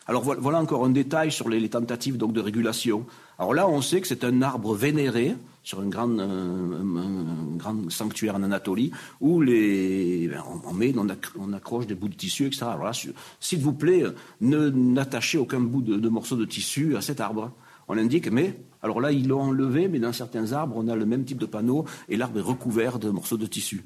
[0.07, 3.05] Alors voilà encore un détail sur les, tentatives donc, de régulation.
[3.39, 6.09] Alors là, on sait que c'est un arbre vénéré sur un grand,
[7.91, 12.69] sanctuaire en Anatolie où les, ben, on, on, accroche des bouts de tissu, etc.
[12.71, 12.91] Alors
[13.39, 14.05] s'il vous plaît,
[14.41, 17.53] ne n'attachez aucun bout de morceau de tissu à cet arbre.
[17.89, 21.07] On l'indique, mais alors là, ils l'ont enlevé, mais dans certains arbres, on a le
[21.07, 23.85] même type de panneau et l'arbre est recouvert de morceaux de tissu.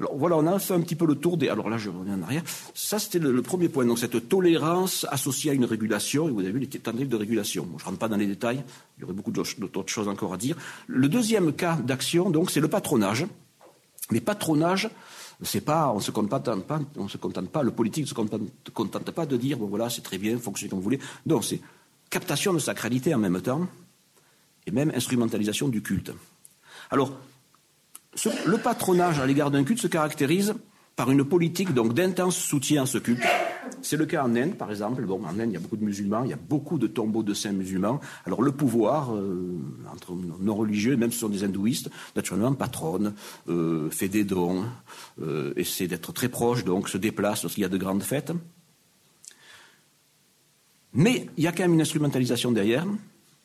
[0.00, 1.48] Alors voilà, on a fait un petit peu le tour des.
[1.48, 2.42] Alors là, je reviens en arrière.
[2.74, 3.84] Ça, c'était le, premier point.
[3.86, 6.28] Donc cette tolérance associée à une régulation.
[6.28, 7.68] Et vous avez vu les tentatives de régulation.
[7.78, 8.64] je ne rentre pas dans les détails.
[8.98, 10.56] Il y aurait beaucoup d'autres choses encore à dire.
[10.88, 13.24] Le deuxième cas d'action, donc, c'est le patronage.
[14.10, 14.90] Mais patronage,
[15.42, 18.42] c'est pas, on se pas, on se contente pas, le politique ne se contente,
[18.72, 21.00] contente pas de dire, bon voilà, c'est très bien, fonctionnez comme vous voulez.
[21.24, 21.60] Non, c'est
[22.14, 23.66] captation de sacralité en même temps,
[24.66, 26.12] et même instrumentalisation du culte.
[26.92, 27.10] Alors,
[28.46, 30.54] le patronage à l'égard d'un culte se caractérise
[30.94, 33.24] par une politique donc d'intense soutien à ce culte.
[33.82, 35.04] C'est le cas en Inde, par exemple.
[35.04, 37.24] Bon, en Inde, il y a beaucoup de musulmans, il y a beaucoup de tombeaux
[37.24, 37.98] de saints musulmans.
[38.24, 39.58] Alors le pouvoir, euh,
[39.92, 43.14] entre non religieux, même si ce sont des hindouistes, naturellement patronne,
[43.48, 44.64] euh, fait des dons,
[45.20, 48.32] euh, essaie d'être très proche, donc se déplace lorsqu'il y a de grandes fêtes.
[50.94, 52.86] Mais il y a quand même une instrumentalisation derrière.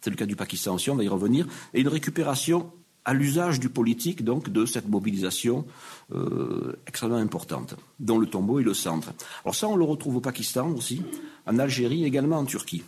[0.01, 2.71] C'est le cas du Pakistan aussi, on va y revenir, et une récupération
[3.05, 5.65] à l'usage du politique, donc, de cette mobilisation
[6.13, 9.12] euh, extrêmement importante, dont le tombeau est le centre.
[9.43, 11.01] Alors ça, on le retrouve au Pakistan aussi,
[11.47, 12.83] en Algérie, également en Turquie.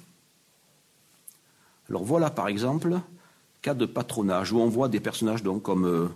[1.89, 2.99] Alors voilà, par exemple,
[3.61, 6.07] cas de patronage, où on voit des personnages donc, comme euh,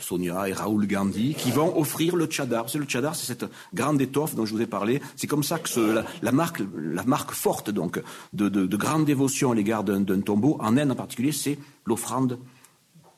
[0.00, 2.68] Sonia et Raoul Gandhi, qui vont offrir le tchadar.
[2.68, 5.00] C'est le tchadar, c'est cette grande étoffe dont je vous ai parlé.
[5.16, 9.54] C'est comme ça que la, marque, la marque forte donc de, de grande dévotion à
[9.54, 12.38] l'égard d'un tombeau, en Inde en particulier, c'est l'offrande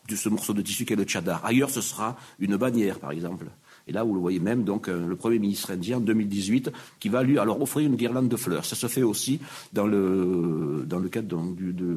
[0.08, 1.44] de ce morceau de tissu qu'est le tchadar.
[1.44, 3.46] Ailleurs, ce sera une bannière, par exemple.
[3.86, 7.08] Et là, vous le voyez même, donc, euh, le Premier ministre indien, en 2018, qui
[7.08, 8.64] va lui alors offrir une guirlande de fleurs.
[8.64, 9.40] Ça se fait aussi
[9.72, 11.96] dans le, dans le cadre du, de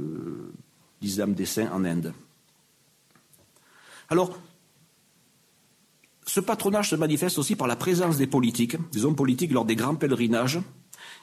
[1.01, 2.13] l'islam des saints en Inde.
[4.09, 4.37] Alors,
[6.25, 9.75] ce patronage se manifeste aussi par la présence des politiques, des hommes politiques lors des
[9.75, 10.59] grands pèlerinages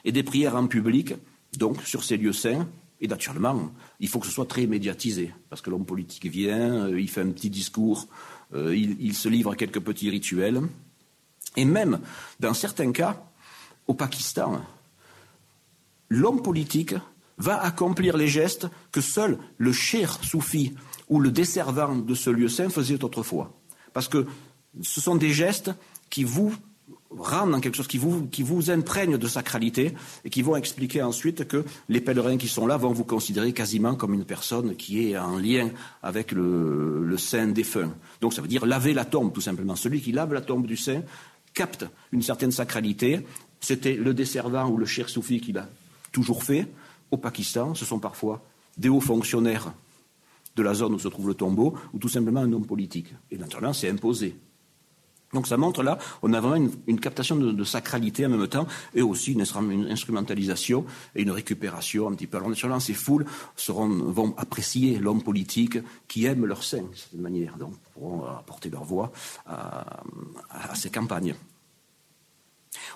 [0.03, 1.13] et des prières en public,
[1.57, 2.67] donc sur ces lieux saints,
[3.01, 6.99] et naturellement, il faut que ce soit très médiatisé, parce que l'homme politique vient, euh,
[6.99, 8.07] il fait un petit discours,
[8.53, 10.61] euh, il, se livre à quelques petits rituels.
[11.55, 11.99] Et même,
[12.39, 13.23] dans certains cas,
[13.87, 14.61] au Pakistan,
[16.09, 16.95] l'homme politique
[17.37, 20.73] va accomplir les gestes que seul le cher soufi
[21.07, 23.53] ou le desservant de ce lieu saint faisait autrefois.
[23.93, 24.25] Parce que
[24.81, 25.71] ce sont des gestes
[26.09, 26.53] qui vous
[27.11, 31.47] rendent quelque chose qui vous, qui vous imprègne de sacralité et qui vont expliquer ensuite
[31.47, 35.17] que les pèlerins qui sont là vont vous considérer quasiment comme une personne qui est
[35.17, 35.69] en lien
[36.03, 37.91] avec le, le saint défunt.
[38.21, 39.75] Donc ça veut dire laver la tombe, tout simplement.
[39.75, 41.01] Celui qui lave la tombe du saint
[41.53, 43.25] capte une certaine sacralité.
[43.59, 45.67] C'était le desservant ou le cher soufi qui l'a
[46.11, 46.67] toujours fait.
[47.11, 48.43] Au Pakistan, ce sont parfois
[48.77, 49.73] des hauts fonctionnaires
[50.55, 53.13] de la zone où se trouve le tombeau, ou tout simplement un homme politique.
[53.31, 54.35] Et naturellement, c'est imposé.
[55.33, 59.01] Donc ça montre là, on a vraiment une, captation de, sacralité en même temps, et
[59.01, 62.37] aussi une, instrumentalisation et une récupération un petit peu.
[62.37, 63.25] Alors naturellement, ces foules
[63.67, 68.83] vont apprécier l'homme politique qui aime leur sein, de cette manière, donc pourront apporter leur
[68.83, 69.11] voix
[69.45, 71.35] à ces campagnes.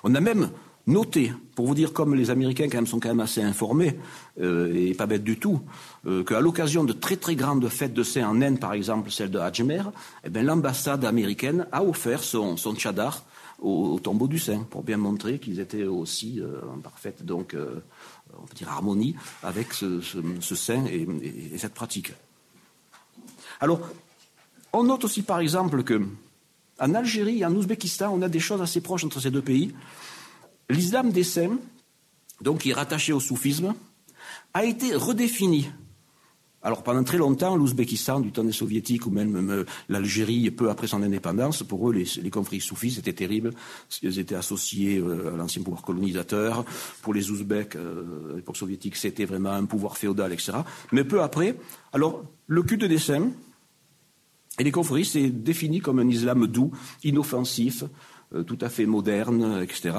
[0.03, 0.49] On a même
[0.85, 3.97] Notez, pour vous dire comme les Américains sont quand même assez informés
[4.41, 5.61] euh, et pas bêtes du tout,
[6.05, 9.31] euh, qu'à l'occasion de très très grandes fêtes de saint en Inde, par exemple celle
[9.31, 9.83] de Ajmer,
[10.23, 13.23] eh l'ambassade américaine a offert son, tchadar
[13.61, 17.55] au, tombeau du saint pour bien montrer qu'ils étaient aussi euh, en parfaite donc
[18.37, 20.01] on peut dire harmonie avec ce,
[20.41, 21.07] saint et,
[21.53, 22.13] et, cette pratique.
[23.61, 23.79] Alors,
[24.73, 26.01] on note aussi par exemple que
[26.79, 29.73] en Algérie et en Ouzbékistan, on a des choses assez proches entre ces deux pays.
[30.69, 31.57] L'islam des saints,
[32.41, 33.73] donc qui est rattaché au soufisme,
[34.53, 35.69] a été redéfini.
[36.63, 40.87] Alors pendant très longtemps, l'Ouzbékistan, du temps des soviétiques, ou même euh, l'Algérie, peu après
[40.87, 43.51] son indépendance, pour eux, les, conflits soufis, c'était terrible.
[44.01, 46.63] Ils étaient associés euh, à l'ancien pouvoir colonisateur.
[47.01, 50.53] Pour les Ouzbeks, euh, l'époque soviétique, c'était vraiment un pouvoir féodal, etc.
[50.93, 51.57] Mais peu après,
[51.91, 53.31] alors le culte des saints
[54.59, 56.71] et les conflits, c'est défini comme un islam doux,
[57.03, 57.83] inoffensif,
[58.33, 59.95] euh, tout à fait moderne, etc.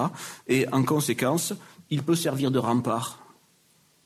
[0.47, 1.55] Et en conséquence,
[1.91, 3.21] il peut servir de rempart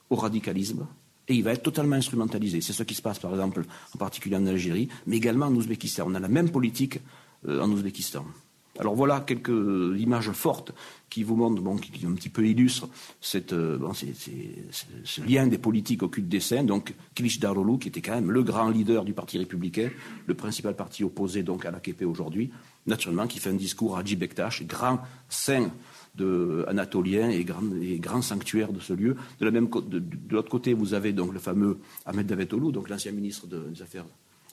[0.09, 0.87] au radicalisme
[1.29, 2.59] et il va être totalement instrumentalisé.
[2.59, 3.63] C'est ce qui se passe, par exemple,
[3.93, 6.05] en particulier en Algérie, mais également en Ouzbékistan.
[6.07, 6.99] On a la même politique
[7.47, 8.25] euh, en Ouzbékistan.
[8.79, 10.71] Alors voilà quelques images fortes
[11.09, 12.87] qui vous montrent, qui, un petit peu illustrent
[13.19, 13.77] cette, euh,
[15.03, 16.63] ce lien des politiques au des saints.
[16.63, 19.89] Donc Kilic Darolou, qui était quand même le grand leader du Parti républicain,
[20.25, 22.51] le principal parti opposé donc à l'AKP aujourd'hui,
[22.87, 25.69] naturellement, qui fait un discours à Bektash, grand saint
[26.19, 29.15] de, anatoliens et grands, et grands sanctuaires de ce lieu.
[29.39, 29.49] De
[30.29, 34.05] l'autre côté, vous avez donc le fameux Ahmed Davutoglu, donc l'ancien ministre des Affaires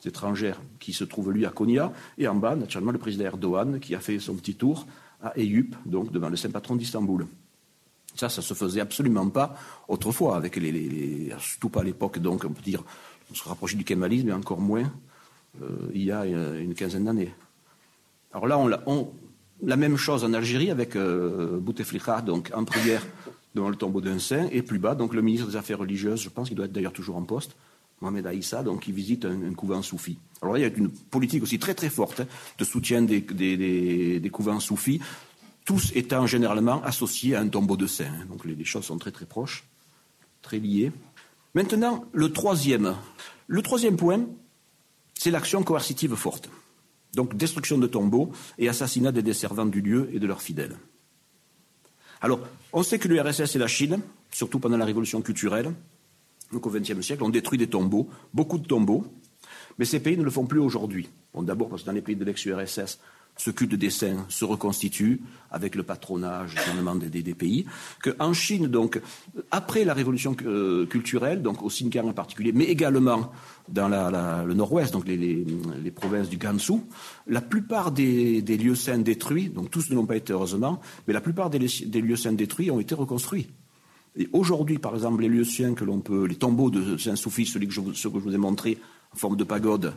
[0.05, 3.95] étrangères, qui se trouve lui à Konya, et en bas, naturellement, le président Erdogan, qui
[3.95, 4.87] a fait son petit tour
[5.23, 7.27] à Eyüp, donc devant le saint patron d'Istanbul.
[8.15, 9.57] Ça, ça se faisait absolument pas
[9.89, 12.83] autrefois, avec les, surtout pas à l'époque, donc on peut dire,
[13.31, 14.91] on se rapprochait du kémalisme, mais encore moins
[15.63, 17.35] euh, il y a une quinzaine d'années.
[18.33, 19.11] Alors là, on,
[19.63, 23.03] la même chose en Algérie avec euh, Bouteflika, donc en prière
[23.55, 26.29] devant le tombeau d'un saint, et plus bas, donc le ministre des Affaires religieuses, je
[26.29, 27.57] pense qu'il doit être d'ailleurs toujours en poste,
[28.01, 30.19] Mohamed Aïssa, donc qui visite un, couvent soufi.
[30.43, 32.27] Alors là, il y a une politique aussi très très forte hein,
[32.59, 35.01] de soutien des, couvents soufis,
[35.65, 38.05] tous étant généralement associés à un tombeau de saint.
[38.05, 38.27] Hein.
[38.29, 39.65] Donc les, choses sont très très proches,
[40.43, 40.93] très liées.
[41.55, 42.95] Maintenant, le troisième.
[43.47, 44.27] Le troisième point,
[45.15, 46.51] c'est l'action coercitive forte.
[47.17, 50.77] Donc destruction de tombeaux et assassinat des desservants du lieu et de leurs fidèles.
[52.21, 52.41] Alors,
[52.75, 54.01] on sait que l'URSS et la Chine,
[54.31, 55.73] surtout pendant la révolution culturelle,
[56.53, 59.07] donc au XXe siècle, ont détruit des tombeaux, beaucoup de tombeaux,
[59.79, 61.09] mais ces pays ne le font plus aujourd'hui.
[61.33, 62.99] Bon, D'abord parce que dans les pays de l'ex-URSS,
[63.37, 65.21] ce culte des saints se reconstitue
[65.51, 66.55] avec le patronage
[67.11, 67.67] des, des, pays,
[68.03, 69.01] qu'en Chine, donc,
[69.51, 73.31] après la révolution euh, culturelle, donc au Xinjiang en particulier, mais également
[73.69, 75.45] dans le nord-ouest, donc les,
[75.95, 76.75] provinces du Gansu,
[77.27, 81.21] la plupart des, lieux saints détruits, donc tous ne l'ont pas été heureusement, mais la
[81.21, 83.49] plupart des, lieux saints détruits ont été reconstruits.
[84.19, 87.45] Et aujourd'hui, par exemple, les lieux saints que l'on peut, les tombeaux de saints soufis,
[87.45, 88.79] ceux que je, que vous ai montrés
[89.13, 89.93] en forme de pagode,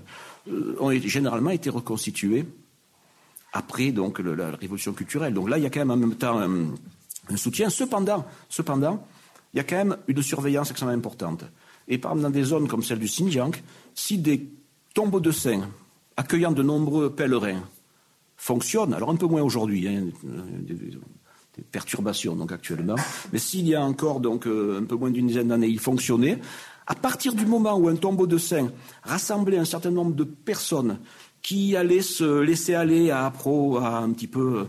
[0.49, 2.45] euh, ont généralement été reconstitués
[3.53, 5.33] après donc la révolution culturelle.
[5.33, 7.69] Donc là, il y a quand même en même temps un, soutien.
[7.69, 9.05] Cependant, cependant,
[9.53, 11.45] il y a quand même une surveillance extrêmement importante.
[11.87, 13.51] Et par exemple, dans des zones comme celle du Xinjiang,
[13.95, 14.47] si des
[14.93, 15.67] tombeaux de saints
[16.17, 17.63] accueillant de nombreux pèlerins
[18.37, 20.07] fonctionnent, alors un peu moins aujourd'hui, hein,
[20.61, 20.97] des,
[21.71, 22.95] perturbations donc actuellement,
[23.33, 26.39] mais s'il y a encore donc euh, un peu moins d'une dizaine d'années, il fonctionnait.
[26.87, 28.71] À partir du moment où un tombeau de saint
[29.03, 30.99] rassemblait un certain nombre de personnes
[31.41, 34.67] qui allait se laisser aller à, à un petit peu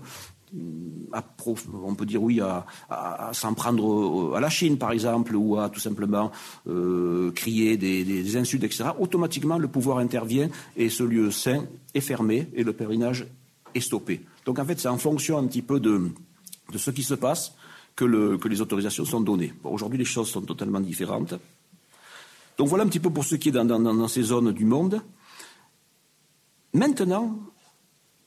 [1.12, 1.25] à,
[1.73, 5.81] on peut dire oui, à, s'en prendre à la Chine, par exemple, ou à tout
[5.81, 6.31] simplement
[6.68, 11.64] euh, crier des, insultes, etc., automatiquement, le pouvoir intervient et ce lieu saint
[11.95, 13.27] est fermé et le pèlerinage
[13.75, 14.23] est stoppé.
[14.45, 16.11] Donc, en fait, c'est en fonction un petit peu de,
[16.75, 17.55] ce qui se passe
[17.95, 19.53] que, le, que les autorisations sont données.
[19.64, 21.35] Aujourd'hui, les choses sont totalement différentes.
[22.59, 25.01] Donc, voilà un petit peu pour ce qui est dans ces zones du monde.
[26.73, 27.39] Maintenant,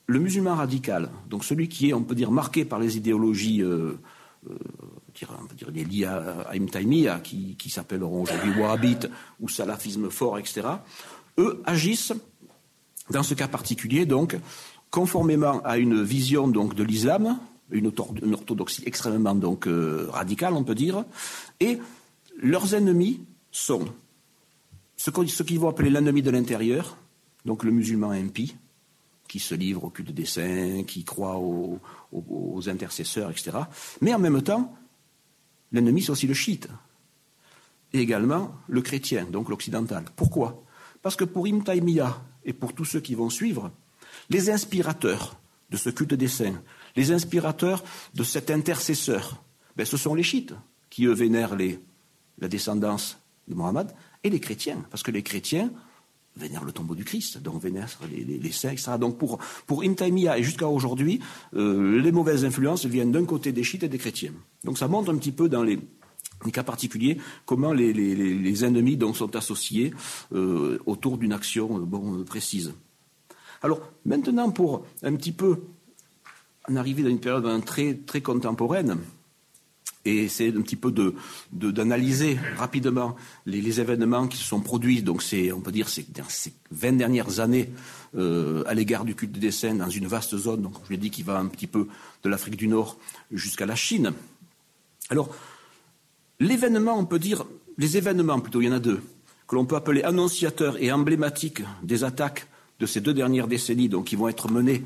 [0.08, 3.98] le musulman radical, donc celui qui est, on peut dire, marqué par les idéologies, euh,
[4.50, 4.58] euh,
[5.40, 10.68] on peut dire, liées à, à qui, qui s'appelleront aujourd'hui wahhabites ou salafisme fort, etc.,
[11.38, 12.14] eux agissent,
[13.10, 14.38] dans ce cas particulier, donc,
[14.92, 17.40] conformément à une vision donc, de l'islam,
[17.72, 17.92] une,
[18.34, 21.06] orthodoxie extrêmement donc, euh, radicale, on peut dire,
[21.60, 21.80] et
[22.38, 23.22] leurs ennemis
[23.52, 23.86] sont
[24.98, 26.98] ce qu'ils vont appeler l'ennemi de l'intérieur,
[27.46, 28.56] donc le musulman impie,
[29.28, 33.52] qui se livre au culte des saints, qui croit aux, intercesseurs, etc.
[34.02, 34.76] Mais en même temps,
[35.72, 36.68] l'ennemi, c'est aussi le chiite.
[37.94, 40.06] Et également le chrétien, donc l'occidental.
[40.16, 40.64] Pourquoi?
[41.02, 41.64] Parce que pour Ibn
[42.46, 43.72] et pour tous ceux qui vont suivre,
[44.30, 45.36] les inspirateurs
[45.70, 46.62] de ce culte des saints,
[46.96, 47.84] les inspirateurs
[48.14, 49.44] de cet intercesseur,
[49.76, 50.54] ben, ce sont les chiites
[50.90, 51.58] qui, eux, vénèrent
[52.38, 53.18] la descendance
[53.48, 53.88] de Mohammed,
[54.24, 54.86] et les chrétiens.
[54.90, 55.72] Parce que les chrétiens
[56.36, 58.94] vénère le tombeau du Christ, donc vénère les, saints, etc.
[59.00, 61.20] Donc pour, pour et jusqu'à aujourd'hui,
[61.56, 64.34] euh, les mauvaises influences viennent d'un côté des chiites et des chrétiens.
[64.64, 65.80] Donc ça montre un petit peu dans les,
[66.52, 69.94] cas particuliers comment les, ennemis sont associés
[70.34, 72.74] euh, autour d'une action euh, bon, précise.
[73.62, 75.62] Alors maintenant, pour un petit peu
[76.68, 78.98] en arriver dans une période très, très contemporaine,
[80.06, 80.94] et c'est un petit peu
[81.52, 83.16] d'analyser rapidement
[83.46, 85.04] les, événements qui se sont produits.
[85.08, 87.70] On peut dire, ces, ces 20 dernières années
[88.16, 90.62] euh, à l'égard du culte des saints dans une vaste zone.
[90.62, 91.88] Donc je l'ai dit qui va un petit peu
[92.24, 92.98] de l'Afrique du Nord
[93.32, 94.12] jusqu'à la Chine.
[95.10, 95.34] Alors
[96.40, 97.46] l'événement, on peut dire,
[97.78, 99.02] les événements plutôt, il y en a deux,
[99.48, 102.48] que l'on peut appeler annonciateurs et emblématiques des attaques
[102.80, 104.84] de ces deux dernières décennies, donc qui vont être menées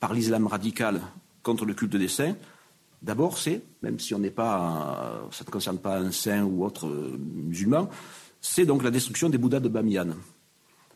[0.00, 1.00] par l'islam radical
[1.44, 2.34] contre le culte des saints.
[3.02, 6.86] D'abord, c'est, même si on n'est pas, ça ne concerne pas un saint ou autre
[6.86, 7.88] euh, musulman,
[8.40, 10.08] c'est donc la destruction des Bouddhas de Bamiyan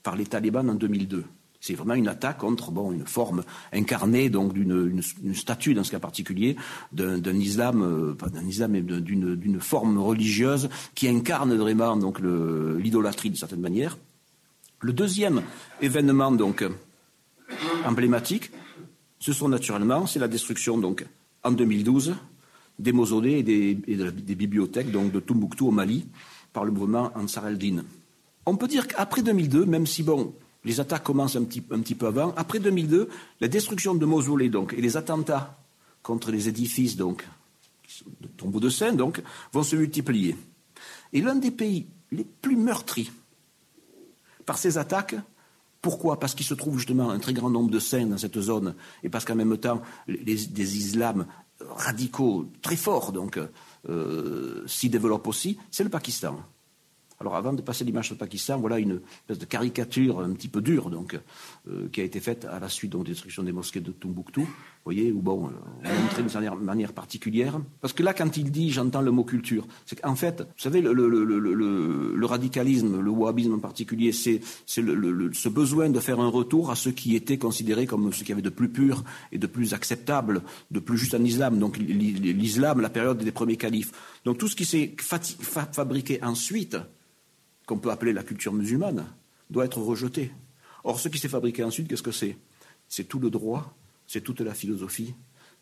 [0.03, 1.25] par les talibans en 2002.
[1.61, 5.93] C'est vraiment une attaque contre bon, une forme incarnée donc d'une une, statue dans ce
[5.93, 6.57] cas particulier
[6.91, 13.31] d'un islam, euh, pas d'un islam, mais d'une forme religieuse qui incarne vraiment donc l'idolâtrie
[13.31, 13.97] d'une certaine manière.
[14.81, 15.43] Le deuxième
[15.81, 16.65] événement donc
[17.85, 18.51] emblématique,
[19.21, 21.07] ce sont naturellement, c'est la destruction donc
[21.45, 22.15] en 2012
[22.79, 26.07] des mausolées et des, bibliothèques donc de Tombouctou au Mali
[26.53, 27.85] par le mouvement Ansar el-Din.
[28.47, 30.35] On peut dire qu'après 2002, même si bon,
[30.65, 33.09] les attaques commencent un petit, peu avant, après 2002,
[33.41, 35.59] la destruction de mausolées donc, et les attentats
[36.03, 37.27] contre les édifices donc,
[38.21, 39.23] de tombeaux de saints donc,
[39.53, 40.37] vont se multiplier.
[41.13, 43.11] Et l'un des pays les plus meurtris
[44.45, 45.15] par ces attaques,
[45.83, 46.19] pourquoi?
[46.19, 49.09] Parce qu'il se trouve justement un très grand nombre de saints dans cette zone, et
[49.09, 51.27] parce qu'en même temps, des islams
[51.71, 53.39] radicaux très forts donc
[53.89, 56.41] euh, s'y développent aussi, c'est le Pakistan.
[57.21, 60.49] Alors avant de passer l'image sur le Pakistan, voilà une espèce de caricature un petit
[60.49, 61.19] peu dure donc,
[61.69, 63.93] euh, qui a été faite à la suite donc, de la destruction des mosquées de
[63.93, 64.49] Tombouctou,
[64.85, 65.49] voyez, où bon,
[65.85, 67.61] on a montré d'une manière, particulière.
[67.81, 70.81] Parce que là, quand il dit, j'entends le mot culture, c'est qu'en fait, vous savez,
[70.81, 76.89] le, radicalisme, le wahhabisme en particulier, c'est ce besoin de faire un retour à ce
[76.89, 80.81] qui était considéré comme ce qui avait de plus pur et de plus acceptable, de
[80.81, 81.59] plus juste en islam.
[81.59, 83.93] Donc l'islam, la période des premiers califes.
[84.25, 86.77] Donc tout ce qui s'est fabriqué ensuite,
[87.67, 89.07] qu'on peut appeler la culture musulmane,
[89.51, 90.33] doit être rejeté.
[90.85, 92.37] Or, ce qui s'est fabriqué ensuite, qu'est-ce que c'est?
[92.89, 93.77] C'est tout le droit,
[94.13, 95.15] c'est toute la philosophie,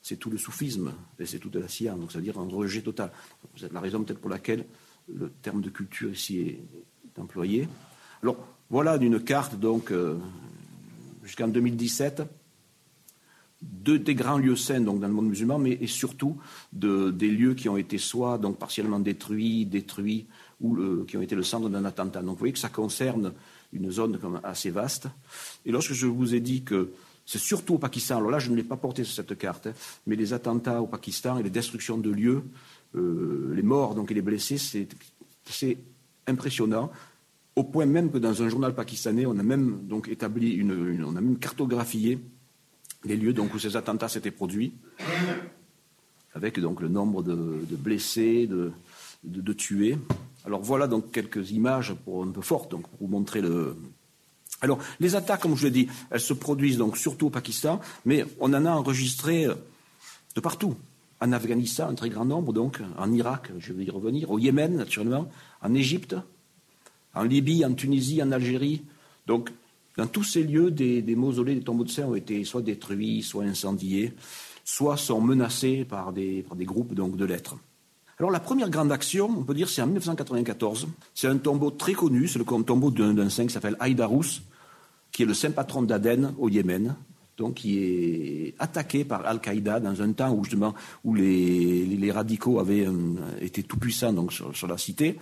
[0.02, 3.12] c'est tout le soufisme, et c'est toute la science, donc c'est-à-dire un rejet total.
[3.56, 4.64] C'est la raison peut-être pour laquelle
[5.06, 6.60] le terme de culture ici est,
[7.16, 7.68] employé.
[8.24, 8.36] Alors,
[8.70, 10.16] voilà d'une carte, donc, euh,
[11.22, 12.22] jusqu'en 2017,
[13.62, 16.36] de, des grands lieux saints donc, dans le monde musulman, mais et surtout
[16.72, 20.26] de, des lieux qui ont été soit donc, partiellement détruits, détruits,
[20.60, 22.20] ou qui ont été le centre d'un attentat.
[22.20, 23.32] Donc vous voyez que ça concerne
[23.72, 25.06] une zone assez vaste.
[25.64, 26.90] Et lorsque je vous ai dit que
[27.30, 29.72] c'est surtout au Pakistan, alors là je ne l'ai pas porté sur cette carte, hein,
[30.04, 32.42] mais les attentats au Pakistan et les destructions de lieux,
[32.96, 35.78] euh, les morts donc, et les blessés, c'est
[36.26, 36.90] impressionnant.
[37.54, 41.14] Au point même que dans un journal pakistanais, on a même donc établi une, on
[41.14, 42.18] a même cartographié
[43.04, 44.72] les lieux donc, où ces attentats s'étaient produits,
[46.34, 49.98] avec donc le nombre de, blessés, de, tués.
[50.44, 53.76] Alors voilà donc quelques images un peu fortes pour vous montrer le.
[54.62, 58.24] Alors les attaques, comme je l'ai dit, elles se produisent donc surtout au Pakistan, mais
[58.40, 59.54] on en a enregistré euh,
[60.34, 60.76] de partout.
[61.22, 64.76] En Afghanistan, un très grand nombre, donc en Irak, je vais y revenir, au Yémen
[64.76, 65.28] naturellement,
[65.60, 66.16] en Égypte,
[67.14, 68.82] en Libye, en Tunisie, en Algérie.
[69.26, 69.50] Donc
[69.96, 73.44] dans tous ces lieux, des, mausolées, des tombeaux de saints ont été soit détruits, soit
[73.44, 74.14] incendiés,
[74.64, 77.56] soit sont menacés par des, groupes donc, de lettres.
[78.18, 80.88] Alors la première grande action, on peut dire, c'est en 1994.
[81.14, 84.40] C'est un tombeau très connu, c'est le tombeau d'un saint qui s'appelle Aïdarous,
[85.12, 86.94] qui est le saint patron d'Aden au Yémen,
[87.36, 92.86] donc qui est attaqué par Al-Qaïda dans un temps où justement où les, radicaux avaient
[93.40, 95.16] été tout puissants donc sur, la cité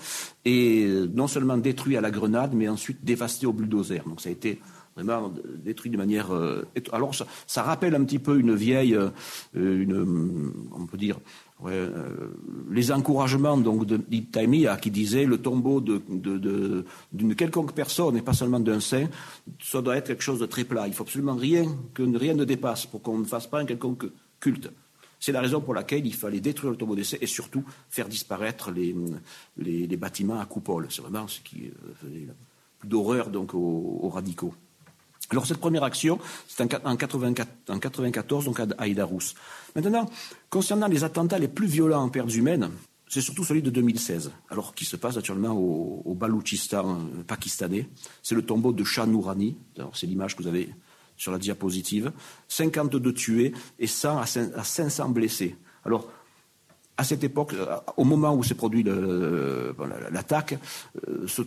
[0.45, 4.03] et euh, non seulement détruit à la grenade, mais ensuite dévasté au bulldozer.
[4.07, 4.61] Donc ça a été
[5.05, 6.33] vraiment détruit de manière.
[6.33, 8.99] Euh, alors ça, rappelle un petit peu une vieille,
[9.55, 11.19] une, on peut dire
[11.67, 12.29] euh,
[12.71, 13.99] les encouragements donc de
[14.77, 19.09] qui disait le tombeau d'une quelconque personne et pas seulement d'un saint,
[19.61, 20.87] ça doit être quelque chose de très plat.
[20.87, 24.07] Il faut absolument rien que rien ne dépasse pour qu'on ne fasse pas un quelconque
[24.39, 24.71] culte.
[25.19, 28.09] C'est la raison pour laquelle il fallait détruire le tombeau des saints et surtout faire
[28.09, 28.95] disparaître les,
[29.57, 30.87] les, bâtiments à coupole.
[30.91, 32.29] C'est vraiment ce qui euh, faisait
[32.85, 34.55] d'horreur aux radicaux.
[35.31, 39.35] Alors cette première action, c'est en, 1994, donc à Aïdarous.
[39.77, 40.09] Maintenant,
[40.49, 42.71] concernant les attentats les plus violents en pertes humaines,
[43.09, 47.89] c'est surtout celui de 2016, alors qui se passe naturellement au, Baloutchistan euh, pakistanais.
[48.23, 49.57] C'est le tombeau de Shah Nourani,
[49.95, 50.75] c'est l'image que vous avez
[51.17, 52.13] sur la diapositive,
[52.49, 55.57] 52 tués et 100 à 500 blessés.
[55.85, 56.09] Alors,
[56.99, 60.59] à cette époque, euh, au moment où s'est produit l'attaque,
[61.09, 61.43] euh, se,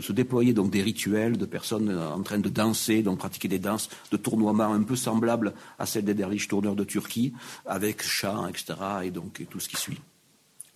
[0.00, 3.88] se, déployaient donc des rituels de personnes en train de danser, donc pratiquer des danses
[4.12, 7.32] de tournoiement un peu semblables à celles des derviches tourneurs de Turquie,
[7.64, 8.74] avec chants, etc.,
[9.04, 9.98] et donc tout ce qui suit.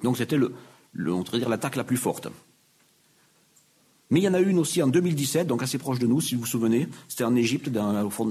[0.03, 0.55] Donc c'était le,
[0.94, 2.28] l'attaque la plus forte.
[4.09, 6.34] Mais il y en a une aussi en 2017, donc assez proche de nous, si
[6.34, 6.88] vous vous souvenez.
[7.07, 7.70] C'était en Égypte,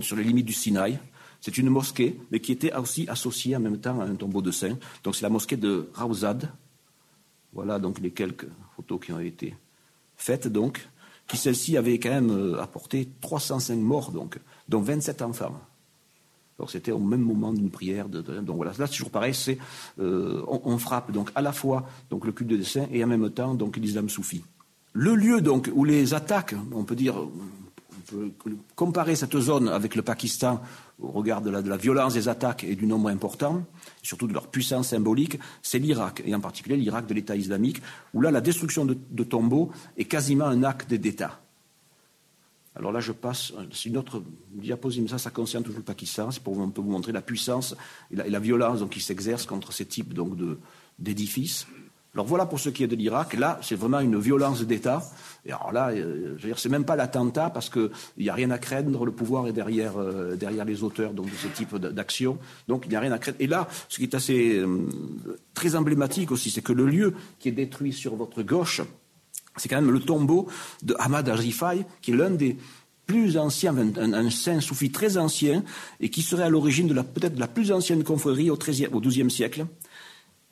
[0.01, 0.99] sur les limites du Sinaï.
[1.41, 4.51] C'est une mosquée, mais qui était aussi associée en même temps à un tombeau de
[4.51, 4.77] saint.
[5.03, 6.51] Donc c'est la mosquée de Rawzad.
[7.53, 9.55] Voilà donc les quelques photos qui ont été
[10.17, 10.87] faites, donc,
[11.27, 14.37] qui celle-ci avait quand même euh, apporté 305 morts, donc,
[14.67, 15.59] dont 27 enfants.
[16.59, 18.09] Alors c'était au même moment d'une prière.
[18.09, 19.57] Donc voilà, là c'est toujours pareil, c'est
[19.99, 23.29] euh, on, frappe donc à la fois donc le culte de saints et en même
[23.29, 24.43] temps donc l'islam soufi.
[24.91, 28.31] Le lieu donc où les attaques, on peut dire, on peut
[28.75, 30.61] comparer cette zone avec le Pakistan
[31.01, 33.63] au regard de la, violence des attaques et du nombre important,
[34.03, 37.81] surtout de leur puissance symbolique, c'est l'Irak, et en particulier l'Irak de l'État islamique,
[38.13, 41.39] où là la destruction de, tombeaux est quasiment un acte d'État.
[42.75, 46.31] Alors là, je passe, c'est une autre diapositive, mais ça, ça concerne toujours le Pakistan.
[46.31, 47.75] C'est pour vous montrer la puissance
[48.11, 50.37] et la, violence qui s'exerce contre ces types donc,
[50.97, 51.67] d'édifices.
[52.15, 53.33] Alors voilà pour ce qui est de l'Irak.
[53.33, 55.03] Là, c'est vraiment une violence d'État.
[55.45, 58.57] Et alors là, euh, je c'est même pas l'attentat parce qu'il n'y a rien à
[58.57, 59.05] craindre.
[59.05, 62.39] Le pouvoir est derrière, euh, derrière les auteurs de ce type d'action.
[62.67, 63.37] Donc il n'y a rien à craindre.
[63.39, 64.87] Et là, ce qui est assez euh,
[65.53, 68.81] très emblématique aussi, c'est que le lieu qui est détruit sur votre gauche,
[69.57, 70.47] c'est quand même le tombeau
[70.81, 72.57] de Ahmad Arifai, qui est l'un des
[73.05, 75.63] plus anciens, un, saint soufi très ancien,
[75.99, 79.65] et qui serait à l'origine de peut-être la plus ancienne confrérie au, au XIIe siècle.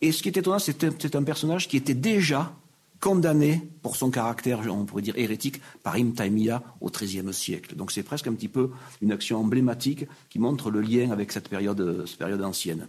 [0.01, 2.53] Et ce qui est étonnant, c'est un personnage qui était déjà
[2.99, 7.75] condamné pour son caractère, on pourrait dire, hérétique par Ibn Taymiyyah au XIIIe siècle.
[7.75, 8.71] Donc c'est presque un petit peu
[9.01, 12.87] une action emblématique qui montre le lien avec cette période, cette période ancienne.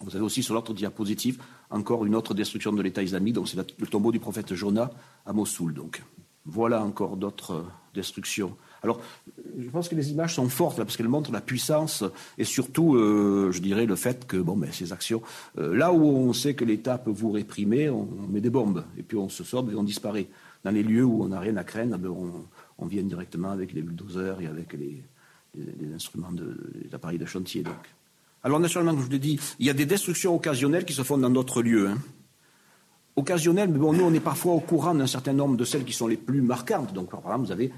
[0.00, 1.38] Vous avez aussi sur l'autre diapositive
[1.70, 4.90] encore une autre destruction de l'État islamique, donc c'est le tombeau du prophète Jonah
[5.24, 5.72] à Mossoul.
[5.72, 6.02] Donc
[6.44, 7.64] voilà encore d'autres
[7.94, 8.54] destructions
[8.84, 9.00] alors,
[9.58, 12.04] je pense que les images sont fortes parce qu'elles montrent la puissance
[12.36, 15.22] et surtout, euh, je dirais, le fait que bon, ben, ces actions,
[15.58, 19.02] euh, là où on sait que l'État peut vous réprimer, on, met des bombes et
[19.02, 20.28] puis on se sort et on disparaît.
[20.64, 22.10] Dans les lieux où on n'a rien à craindre, ben,
[22.78, 25.02] on, vient directement avec les bulldozers et avec les,
[25.94, 26.54] instruments, de,
[26.84, 27.62] les appareils de chantier.
[27.62, 27.74] Donc.
[28.42, 31.02] Alors, naturellement, comme je vous l'ai dit, il y a des destructions occasionnelles qui se
[31.02, 31.88] font dans d'autres lieux.
[31.88, 31.98] Hein
[33.16, 35.92] occasionnelles, mais bon, nous, on est parfois au courant d'un certain nombre de celles qui
[35.92, 36.92] sont les plus marquantes.
[36.92, 37.72] Donc, par exemple, vous avez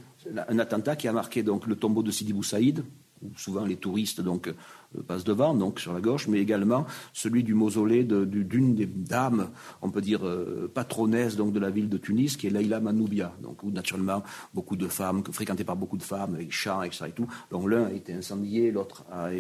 [0.49, 2.85] un attentat qui a marqué donc le tombeau de Sidi Bou Saïd,
[3.23, 7.43] où souvent les touristes donc euh, passent devant, donc sur la gauche, mais également celui
[7.43, 9.51] du mausolée d'une des dames,
[9.83, 13.33] on peut dire euh, patronesse donc de la ville de Tunis, qui est Leila Manoubia,
[13.43, 14.23] donc où naturellement
[14.55, 17.07] beaucoup de femmes, fréquentées par beaucoup de femmes, avec chants, etc.
[17.09, 17.27] Et tout.
[17.51, 19.31] Donc l'un a été incendié, l'autre a,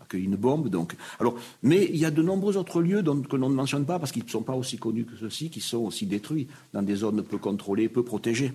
[0.00, 0.68] accueilli une bombe.
[0.68, 3.98] Donc, alors, mais il y a de nombreux autres lieux que l'on ne mentionne pas
[3.98, 6.96] parce qu'ils ne sont pas aussi connus que ceux-ci, qui sont aussi détruits dans des
[6.96, 8.52] zones peu contrôlées, peu protégées.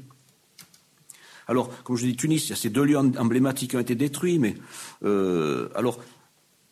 [1.47, 3.95] Alors, comme je dis, Tunis, il y a ces deux lieux emblématiques qui ont été
[3.95, 4.55] détruits, mais
[5.03, 5.99] euh, alors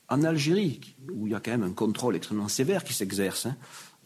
[0.07, 0.82] en Algérie,
[1.13, 3.55] où il y a quand même un contrôle extrêmement sévère qui s'exerce, hein,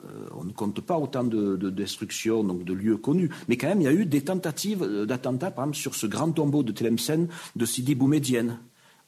[0.06, 3.82] euh, on ne compte pas autant de, destructions, donc de lieux connus, mais quand même
[3.82, 7.28] il y a eu des tentatives d'attentats, par exemple sur ce grand tombeau de Tlemcen
[7.56, 8.60] de Sidi Boumedienne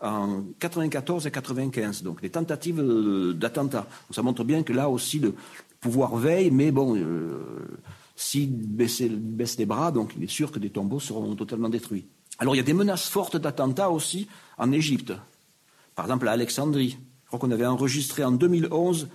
[0.02, 2.82] en 94 et 95, donc des tentatives
[3.36, 3.88] d'attentats.
[4.10, 5.34] Ça montre bien que là aussi le
[5.80, 7.40] pouvoir veille, mais bon, euh,
[8.22, 12.06] s'il baisse, les bras, donc il est sûr que des tombeaux seront totalement détruits.
[12.38, 15.14] Alors il y a des menaces fortes d'attentats aussi en Égypte.
[15.96, 16.98] Par exemple à Alexandrie.
[17.24, 19.08] Je crois qu'on avait enregistré en 2011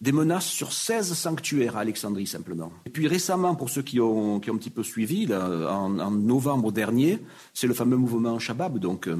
[0.00, 2.72] des menaces sur 16 sanctuaires à Alexandrie simplement.
[2.84, 6.72] Et puis récemment, pour ceux qui ont, qui ont un petit peu suivi, en, novembre
[6.72, 7.18] dernier,
[7.54, 9.16] c'est le fameux mouvement Shabab, donc euh,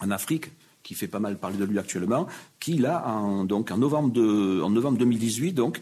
[0.00, 0.50] en Afrique,
[0.82, 2.26] qui fait pas mal parler de lui actuellement,
[2.60, 4.20] qui là, en, donc, en, novembre,
[4.64, 5.80] en novembre 2018, donc,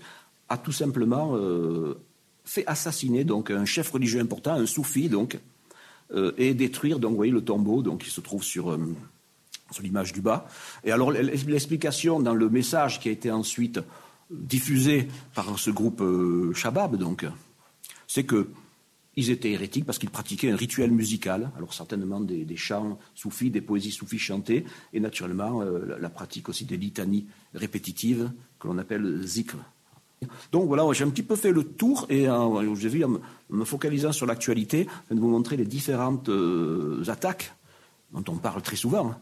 [0.48, 1.94] a tout simplement euh,
[2.44, 5.38] fait assassiner donc un chef religieux important, un soufi donc,
[6.12, 8.94] euh, et détruire donc voyez le tombeau donc qui se trouve sur euh,
[9.70, 10.46] sur l'image du bas.
[10.84, 13.80] Et alors l'explication dans le message qui a été ensuite
[14.30, 17.26] diffusé par ce groupe euh, Shabab donc,
[18.06, 18.50] c'est que
[19.16, 23.60] ils étaient hérétiques parce qu'ils pratiquaient un rituel musical, alors certainement des, chants soufis, des
[23.60, 27.24] poésies soufis chantées, et naturellement la, la, pratique aussi des litanies
[27.54, 29.56] répétitives que l'on appelle zikr.
[30.52, 33.18] Donc voilà, j'ai un petit peu fait le tour et euh, j'ai vu en
[33.50, 37.54] me focalisant sur l'actualité, de vous montrer les différentes euh, attaques
[38.12, 39.10] dont on parle très souvent.
[39.10, 39.18] Hein.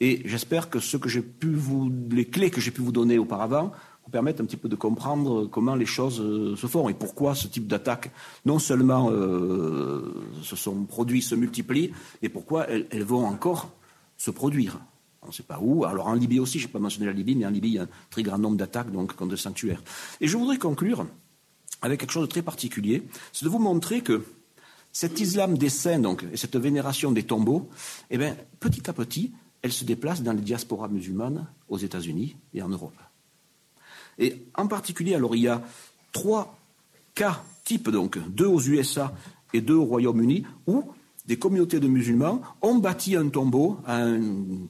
[0.00, 3.18] Et j'espère que ce que j'ai pu vous, les clés que j'ai pu vous donner
[3.18, 3.72] auparavant,
[4.04, 7.34] vous permettent un petit peu de comprendre comment les choses euh, se font et pourquoi
[7.34, 8.10] ce type d'attaque
[8.44, 11.92] non seulement se sont produits, se multiplient,
[12.22, 13.70] et pourquoi elles vont encore
[14.16, 14.78] se produire
[15.22, 15.84] on ne sait pas où.
[15.84, 17.78] Alors en Libye aussi, je n'ai pas mentionné la Libye, mais en Libye, il y
[17.78, 19.82] a un très grand nombre d'attaques donc, contre des sanctuaires.
[20.20, 21.06] Et je voudrais conclure
[21.82, 23.02] avec quelque chose de très particulier,
[23.32, 24.24] c'est de vous montrer que
[24.92, 27.68] cet islam des saints donc, et cette vénération des tombeaux,
[28.10, 32.62] eh bien, petit à petit, elle se déplace dans les diasporas musulmanes aux États-Unis et
[32.62, 32.96] en Europe.
[34.18, 35.62] Et en particulier, alors il y a
[36.12, 36.58] trois
[37.14, 39.14] cas types, donc deux aux USA
[39.52, 40.84] et deux au Royaume-Uni, où
[41.26, 44.20] des communautés de musulmans ont bâti un tombeau à un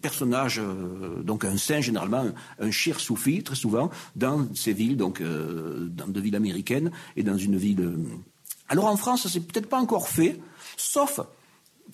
[0.01, 2.25] personnage, euh, donc un saint généralement,
[2.59, 7.23] un, shir soufi très souvent, dans ces villes, donc euh, dans deux villes américaines et
[7.23, 7.81] dans une ville.
[7.81, 7.97] Euh.
[8.69, 10.41] Alors en France, c'est peut-être pas encore fait,
[10.77, 11.21] sauf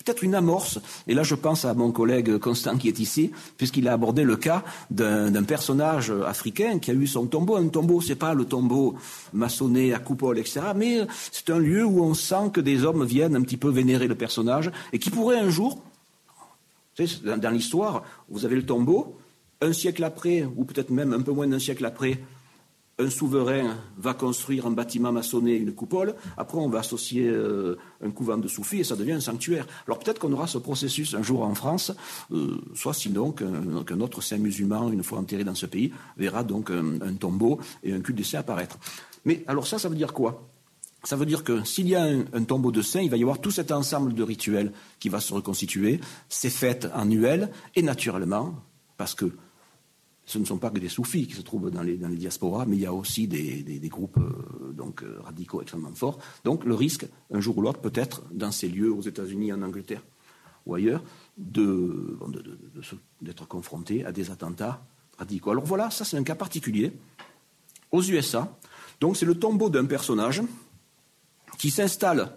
[0.03, 0.79] peut-être une amorce.
[1.07, 4.35] Et là, je pense à mon collègue Constant qui est ici, puisqu'il a abordé le
[4.35, 7.55] cas d'un personnage africain qui a eu son tombeau.
[7.55, 8.95] Un tombeau, c'est pas le tombeau
[9.33, 13.35] maçonné à coupole, etc., mais c'est un lieu où on sent que des hommes viennent
[13.35, 15.81] un petit peu vénérer le personnage et qui pourrait un jour,
[17.23, 19.17] dans l'histoire, vous avez le tombeau,
[19.61, 22.19] un siècle après, ou peut-être même un peu moins d'un siècle après,
[22.99, 28.11] un souverain va construire un bâtiment maçonné, une coupole, après on va associer euh, un
[28.11, 29.65] couvent de soufis et ça devient un sanctuaire.
[29.87, 31.91] Alors peut-être qu'on aura ce processus un jour en France,
[32.31, 36.69] euh, soit sinon qu'un autre saint musulman, une fois enterré dans ce pays, verra donc
[36.69, 38.77] un, tombeau et un culte des saints apparaître.
[39.25, 40.49] Mais alors ça, ça veut dire quoi?
[41.03, 43.41] Ça veut dire que s'il y a un, tombeau de saints, il va y avoir
[43.41, 48.55] tout cet ensemble de rituels qui va se reconstituer, ces fêtes annuelles, et naturellement,
[48.97, 49.31] parce que
[50.25, 52.81] ce ne sont pas que des soufis qui se trouvent dans les, diasporas, mais il
[52.81, 56.17] y a aussi des, groupes euh, donc, euh, radicaux extrêmement forts.
[56.43, 60.03] Donc le risque, un jour ou l'autre, peut-être, dans ces lieux, aux États-Unis, en Angleterre
[60.65, 61.03] ou ailleurs,
[61.37, 62.15] d'être
[63.47, 64.85] confronté à des attentats
[65.17, 65.51] radicaux.
[65.51, 66.93] Alors voilà, ça c'est un cas particulier.
[67.91, 68.57] Aux USA,
[69.01, 70.41] donc c'est le tombeau d'un personnage
[71.57, 72.31] qui s'installe,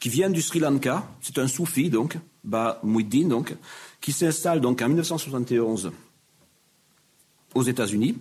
[0.00, 3.54] qui vient du Sri Lanka, c'est un soufi donc, Ba Muiddin donc,
[4.00, 5.92] qui s'installe en 1971
[7.54, 8.16] aux États-Unis.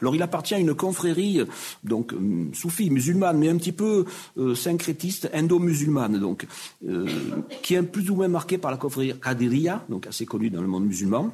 [0.00, 1.40] Alors il appartient à une confrérie
[1.82, 4.04] donc euh, soufie musulmane, mais un petit peu
[4.38, 6.46] euh, syncrétiste indo-musulmane, donc
[6.88, 7.06] euh,
[7.62, 10.68] qui est plus ou moins marquée par la confrérie Qadiriya, donc assez connue dans le
[10.68, 11.32] monde musulman.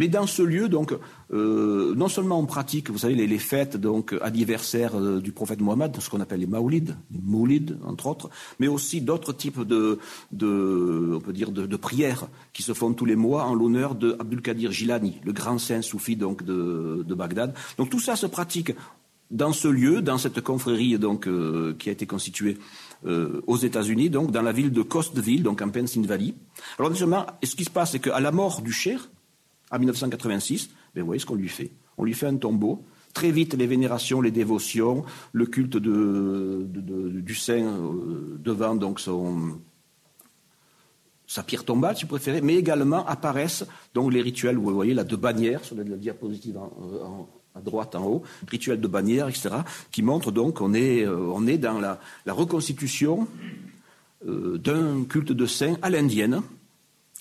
[0.00, 0.94] Mais dans ce lieu, donc,
[1.30, 5.94] euh, non seulement on pratique, vous savez, les, fêtes donc anniversaires euh, du prophète Mohammed,
[6.00, 9.98] ce qu'on appelle les maulides, les moulides entre autres, mais aussi d'autres types de,
[10.32, 14.40] on peut dire, de, prières qui se font tous les mois en l'honneur de Abdul
[14.40, 17.54] Qadir Jilani, le grand saint soufi donc de, Bagdad.
[17.76, 18.72] Donc tout ça se pratique
[19.30, 22.56] dans ce lieu, dans cette confrérie donc euh, qui a été constituée
[23.46, 26.34] aux États-Unis, donc dans la ville de Coastville, donc en Pennsylvanie.
[26.78, 29.08] Alors naturellement, ce qui se passe, c'est qu'à la mort du cher,
[29.70, 31.70] en 1986, ben, vous voyez ce qu'on lui fait.
[31.98, 32.84] On lui fait un tombeau.
[33.12, 39.00] Très vite, les vénérations, les dévotions, le culte du saint euh, devant donc
[41.26, 43.64] sa pierre tombale, si vous préférez, mais également apparaissent
[43.94, 46.58] donc les rituels, vous voyez là, de bannières sur la, diapositive
[47.54, 49.48] à droite en haut, rituels de bannières, etc.,
[49.90, 53.26] qui montrent donc qu'on est, euh, on est dans la, reconstitution
[54.26, 56.42] euh, d'un culte de saint à l'indienne,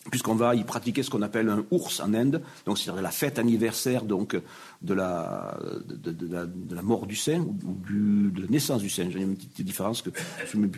[0.09, 3.37] puisqu'on va y pratiquer ce qu'on appelle un ours en Inde, donc c'est la fête
[3.37, 4.39] anniversaire donc
[4.81, 9.09] de la, de, la, mort du saint ou de la naissance du saint.
[9.09, 10.09] J'ai une petite différence que
[10.51, 10.69] je me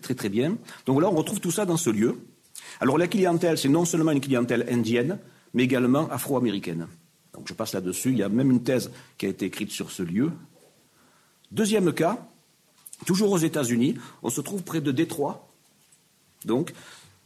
[0.00, 0.56] très très bien.
[0.86, 2.18] Donc là, on retrouve tout ça dans ce lieu.
[2.80, 5.18] Alors la clientèle, c'est non seulement une clientèle indienne,
[5.52, 6.86] mais également afro-américaine.
[7.34, 8.10] Donc je passe là-dessus.
[8.10, 10.32] Il y a même une thèse qui a été écrite sur ce lieu.
[11.52, 12.18] Deuxième cas,
[13.06, 15.48] toujours aux États-Unis, on se trouve près de Détroit.
[16.44, 16.72] Donc,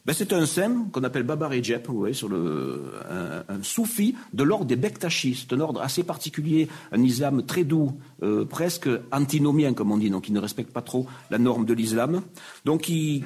[0.06, 5.46] ben, c'est un sem qu'on appelle Baba le, un, soufi de l'ordre des Bektachis.
[5.50, 7.92] Un ordre assez particulier, un islam très doux,
[8.22, 11.72] euh, presque antinomien, comme on dit, donc il ne respecte pas trop la norme de
[11.72, 12.20] l'islam.
[12.66, 13.24] Donc qui,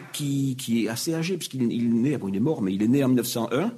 [0.71, 3.73] est assez âgé, puisqu'il il est bon, est mort, mais il est né en 1901.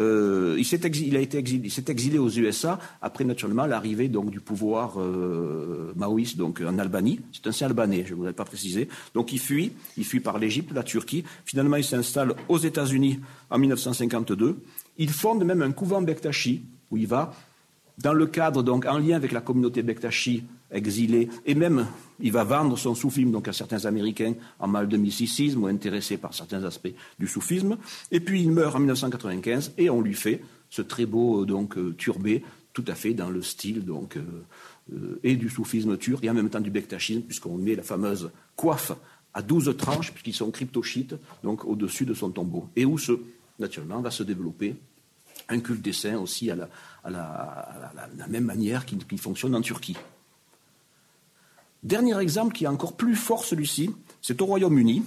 [0.00, 5.92] Euh, il s'est exilé, a été aux USA après naturellement l'arrivée donc du pouvoir euh,
[5.96, 7.20] maoïste donc en Albanie.
[7.32, 8.88] C'est un albanais, je ne voudrais pas préciser.
[9.14, 11.24] Donc il fuit, il fuit par l'Égypte, la Turquie.
[11.44, 13.20] Finalement, il s'installe aux États-Unis
[13.50, 14.62] en 1952.
[14.98, 17.32] Il fonde même un couvent Bektashi où il va
[18.02, 21.86] dans le cadre, donc, en lien avec la communauté Bektashi exilée, et même,
[22.20, 26.16] il va vendre son soufisme donc, à certains Américains en mal de mysticisme ou intéressés
[26.16, 27.76] par certains aspects du soufisme.
[28.10, 31.94] Et puis, il meurt en 1995 et on lui fait ce très beau donc, euh,
[31.96, 36.34] turbé, tout à fait dans le style donc, euh, et du soufisme turc et en
[36.34, 38.92] même temps du Bektachisme, puisqu'on met la fameuse coiffe
[39.34, 42.68] à douze tranches, puisqu'ils sont cryptochites, donc au-dessus de son tombeau.
[42.76, 43.12] Et où, ce,
[43.58, 44.76] naturellement, va se développer
[45.50, 46.56] un culte des saints aussi à
[47.04, 49.96] la, même manière qu'il fonctionne en Turquie.
[51.82, 53.90] Dernier exemple qui est encore plus fort celui-ci,
[54.22, 55.02] c'est au Royaume-Uni,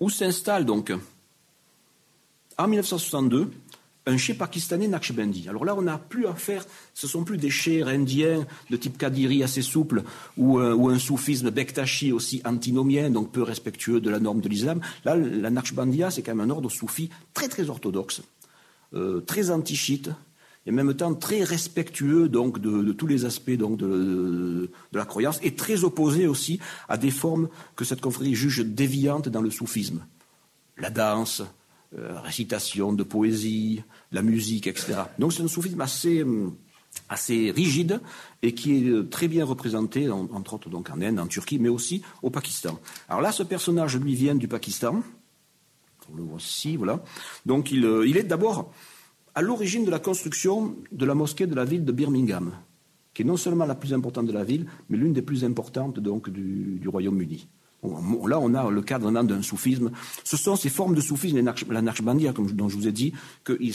[0.00, 0.92] où s'installe donc
[2.56, 3.50] en 1962
[4.06, 5.48] un chef pakistanais Naqshbandi.
[5.48, 8.98] Alors là, on n'a plus à faire, ce sont plus des chers indiens de type
[8.98, 10.02] Kadiri assez souple
[10.36, 14.48] ou, euh, ou, un soufisme Bektashi aussi antinomien, donc peu respectueux de la norme de
[14.48, 14.80] l'islam.
[15.04, 18.20] Là, la Naqshbandiya, c'est quand même un ordre soufi très très orthodoxe,
[18.94, 20.10] euh, très anti-chiite,
[20.66, 25.38] et en même temps très respectueux donc de, tous les aspects donc de, la croyance
[25.42, 30.04] et très opposé aussi à des formes que cette confrérie juge déviantes dans le soufisme.
[30.78, 31.42] La danse,
[31.96, 34.94] euh, récitation de poésie, la musique, etc.
[35.18, 36.24] Donc c'est un soufisme assez,
[37.08, 38.00] assez rigide
[38.42, 42.02] et qui est euh, très bien représenté, entre autres en Inde, en Turquie, mais aussi
[42.22, 42.78] au Pakistan.
[43.08, 45.02] Alors là, ce personnage lui vient du Pakistan.
[46.14, 46.38] Le voit
[46.76, 47.02] voilà.
[47.46, 48.72] Donc il, il est d'abord
[49.34, 52.52] à l'origine de la construction de la mosquée de la ville de Birmingham,
[53.12, 55.98] qui est non seulement la plus importante de la ville, mais l'une des plus importantes
[55.98, 57.48] du, Royaume-Uni.
[57.82, 59.90] là, on a le cadre d'un soufisme.
[60.22, 61.40] Ce sont ces formes de soufisme,
[61.70, 63.12] la Naqshbandiya, comme dont je vous ai dit,
[63.44, 63.74] qu'ils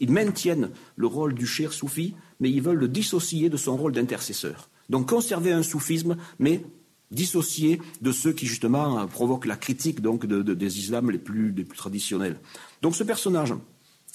[0.00, 3.92] ils maintiennent le rôle du cher soufi, mais ils veulent le dissocier de son rôle
[3.92, 4.68] d'intercesseur.
[4.88, 6.64] Donc conserver un soufisme, mais
[7.12, 11.76] dissocié de ceux qui justement provoquent la critique donc des islams les plus, les plus
[11.76, 12.38] traditionnels.
[12.80, 13.54] Donc ce personnage,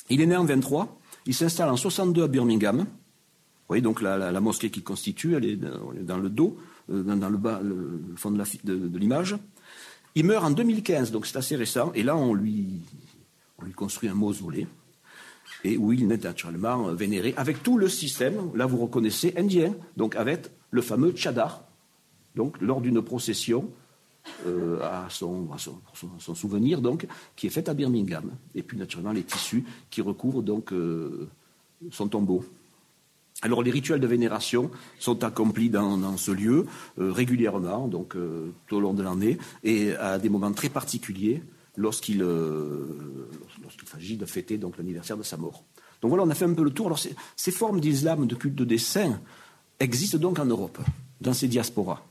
[0.09, 2.79] il est né en 23, il s'installe en 62 à Birmingham.
[2.79, 2.85] Vous
[3.69, 6.57] voyez donc la, mosquée qu'il constitue, elle est dans le dos,
[6.89, 9.35] euh, dans le bas, le fond de l'image.
[10.15, 12.81] Il meurt en 2015, donc c'est assez récent, et là on lui,
[13.59, 14.67] on lui construit un mausolée
[15.63, 20.15] et où il est naturellement vénéré avec tout le système, là vous reconnaissez, indien, donc
[20.15, 21.66] avec le fameux tchadar,
[22.37, 23.69] donc lors d'une procession
[24.45, 25.47] euh, à, son,
[26.35, 28.31] souvenir, donc, qui est faite à Birmingham.
[28.55, 31.27] Et puis naturellement les tissus qui recouvrent donc euh,
[31.91, 32.45] son tombeau.
[33.41, 34.69] Alors les rituels de vénération
[34.99, 36.65] sont accomplis dans, ce lieu
[36.99, 38.15] euh, régulièrement, donc
[38.67, 41.43] tout au long de l'année, et à des moments très particuliers
[41.75, 42.25] lorsqu'il
[43.85, 45.63] s'agit de fêter donc l'anniversaire de sa mort.
[46.01, 46.87] Donc voilà, on a fait un peu le tour.
[46.87, 49.19] Alors ces, formes d'islam, de culte de saints,
[49.79, 50.79] existent donc en Europe,
[51.21, 52.03] dans ces diasporas.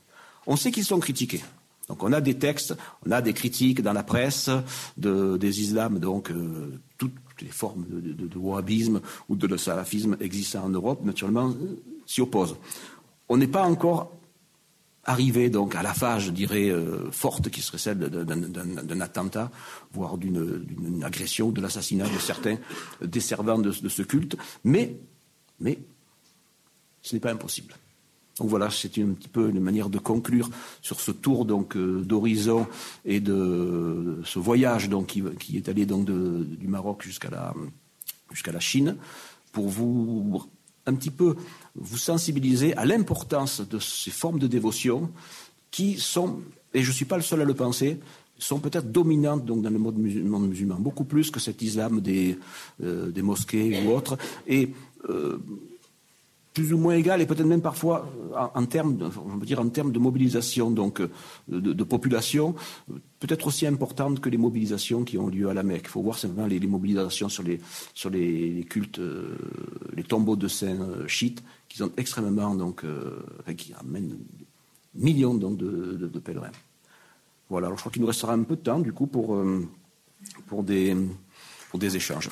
[0.47, 1.43] On sait qu'ils sont critiqués.
[1.89, 2.77] Donc on a des textes,
[3.07, 4.51] on a des critiques dans la presse
[4.97, 11.05] des islams, donc euh, toutes les formes de, wahhabisme ou de salafisme existant en Europe,
[11.05, 11.77] naturellement, euh,
[12.07, 12.57] s'y opposent.
[13.29, 14.13] On n'est pas encore
[15.05, 19.53] arrivé à la phase, je dirais, euh, forte qui serait celle d'un attentat,
[19.93, 22.59] voire d'une agression, de l'assassinat de certains
[23.01, 24.97] desservants de, de ce culte, mais
[27.03, 27.75] ce n'est pas impossible.
[28.39, 30.51] Donc voilà, c'est un petit peu une manière de conclure
[30.83, 32.67] sur ce tour donc euh, d'horizon
[33.05, 37.55] et de ce voyage donc qui, est allé donc du Maroc jusqu'à la
[38.53, 38.97] la Chine
[39.53, 40.45] pour vous
[40.87, 41.35] un petit peu
[41.75, 45.11] vous sensibiliser à l'importance de ces formes de dévotion
[45.71, 46.41] qui sont,
[46.75, 47.99] et je ne suis pas le seul à le penser,
[48.39, 52.39] sont peut-être dominantes donc dans le monde musulman, beaucoup plus que cet islam des,
[52.83, 54.17] euh, des mosquées ou autres.
[54.47, 54.73] Et
[55.09, 55.39] euh,
[56.57, 59.11] plus ou moins égale et peut-être même parfois euh, en, termes, de,
[59.45, 61.11] dire en termes de mobilisation donc euh,
[61.49, 62.55] de, population,
[63.21, 65.83] peut-être aussi importante que les mobilisations qui ont lieu à la Mecque.
[65.85, 67.61] Il faut voir simplement les, mobilisations sur les
[67.93, 69.37] sur les, cultes, euh,
[69.95, 72.85] les tombeaux de saints chiites qui sont extrêmement donc
[73.59, 74.17] qui amènent
[74.95, 76.57] millions donc de, pèlerins.
[77.51, 77.67] Voilà.
[77.67, 79.39] Alors je crois qu'il nous restera un peu de temps du coup pour
[80.47, 80.97] pour des
[81.71, 82.31] pour des échanges.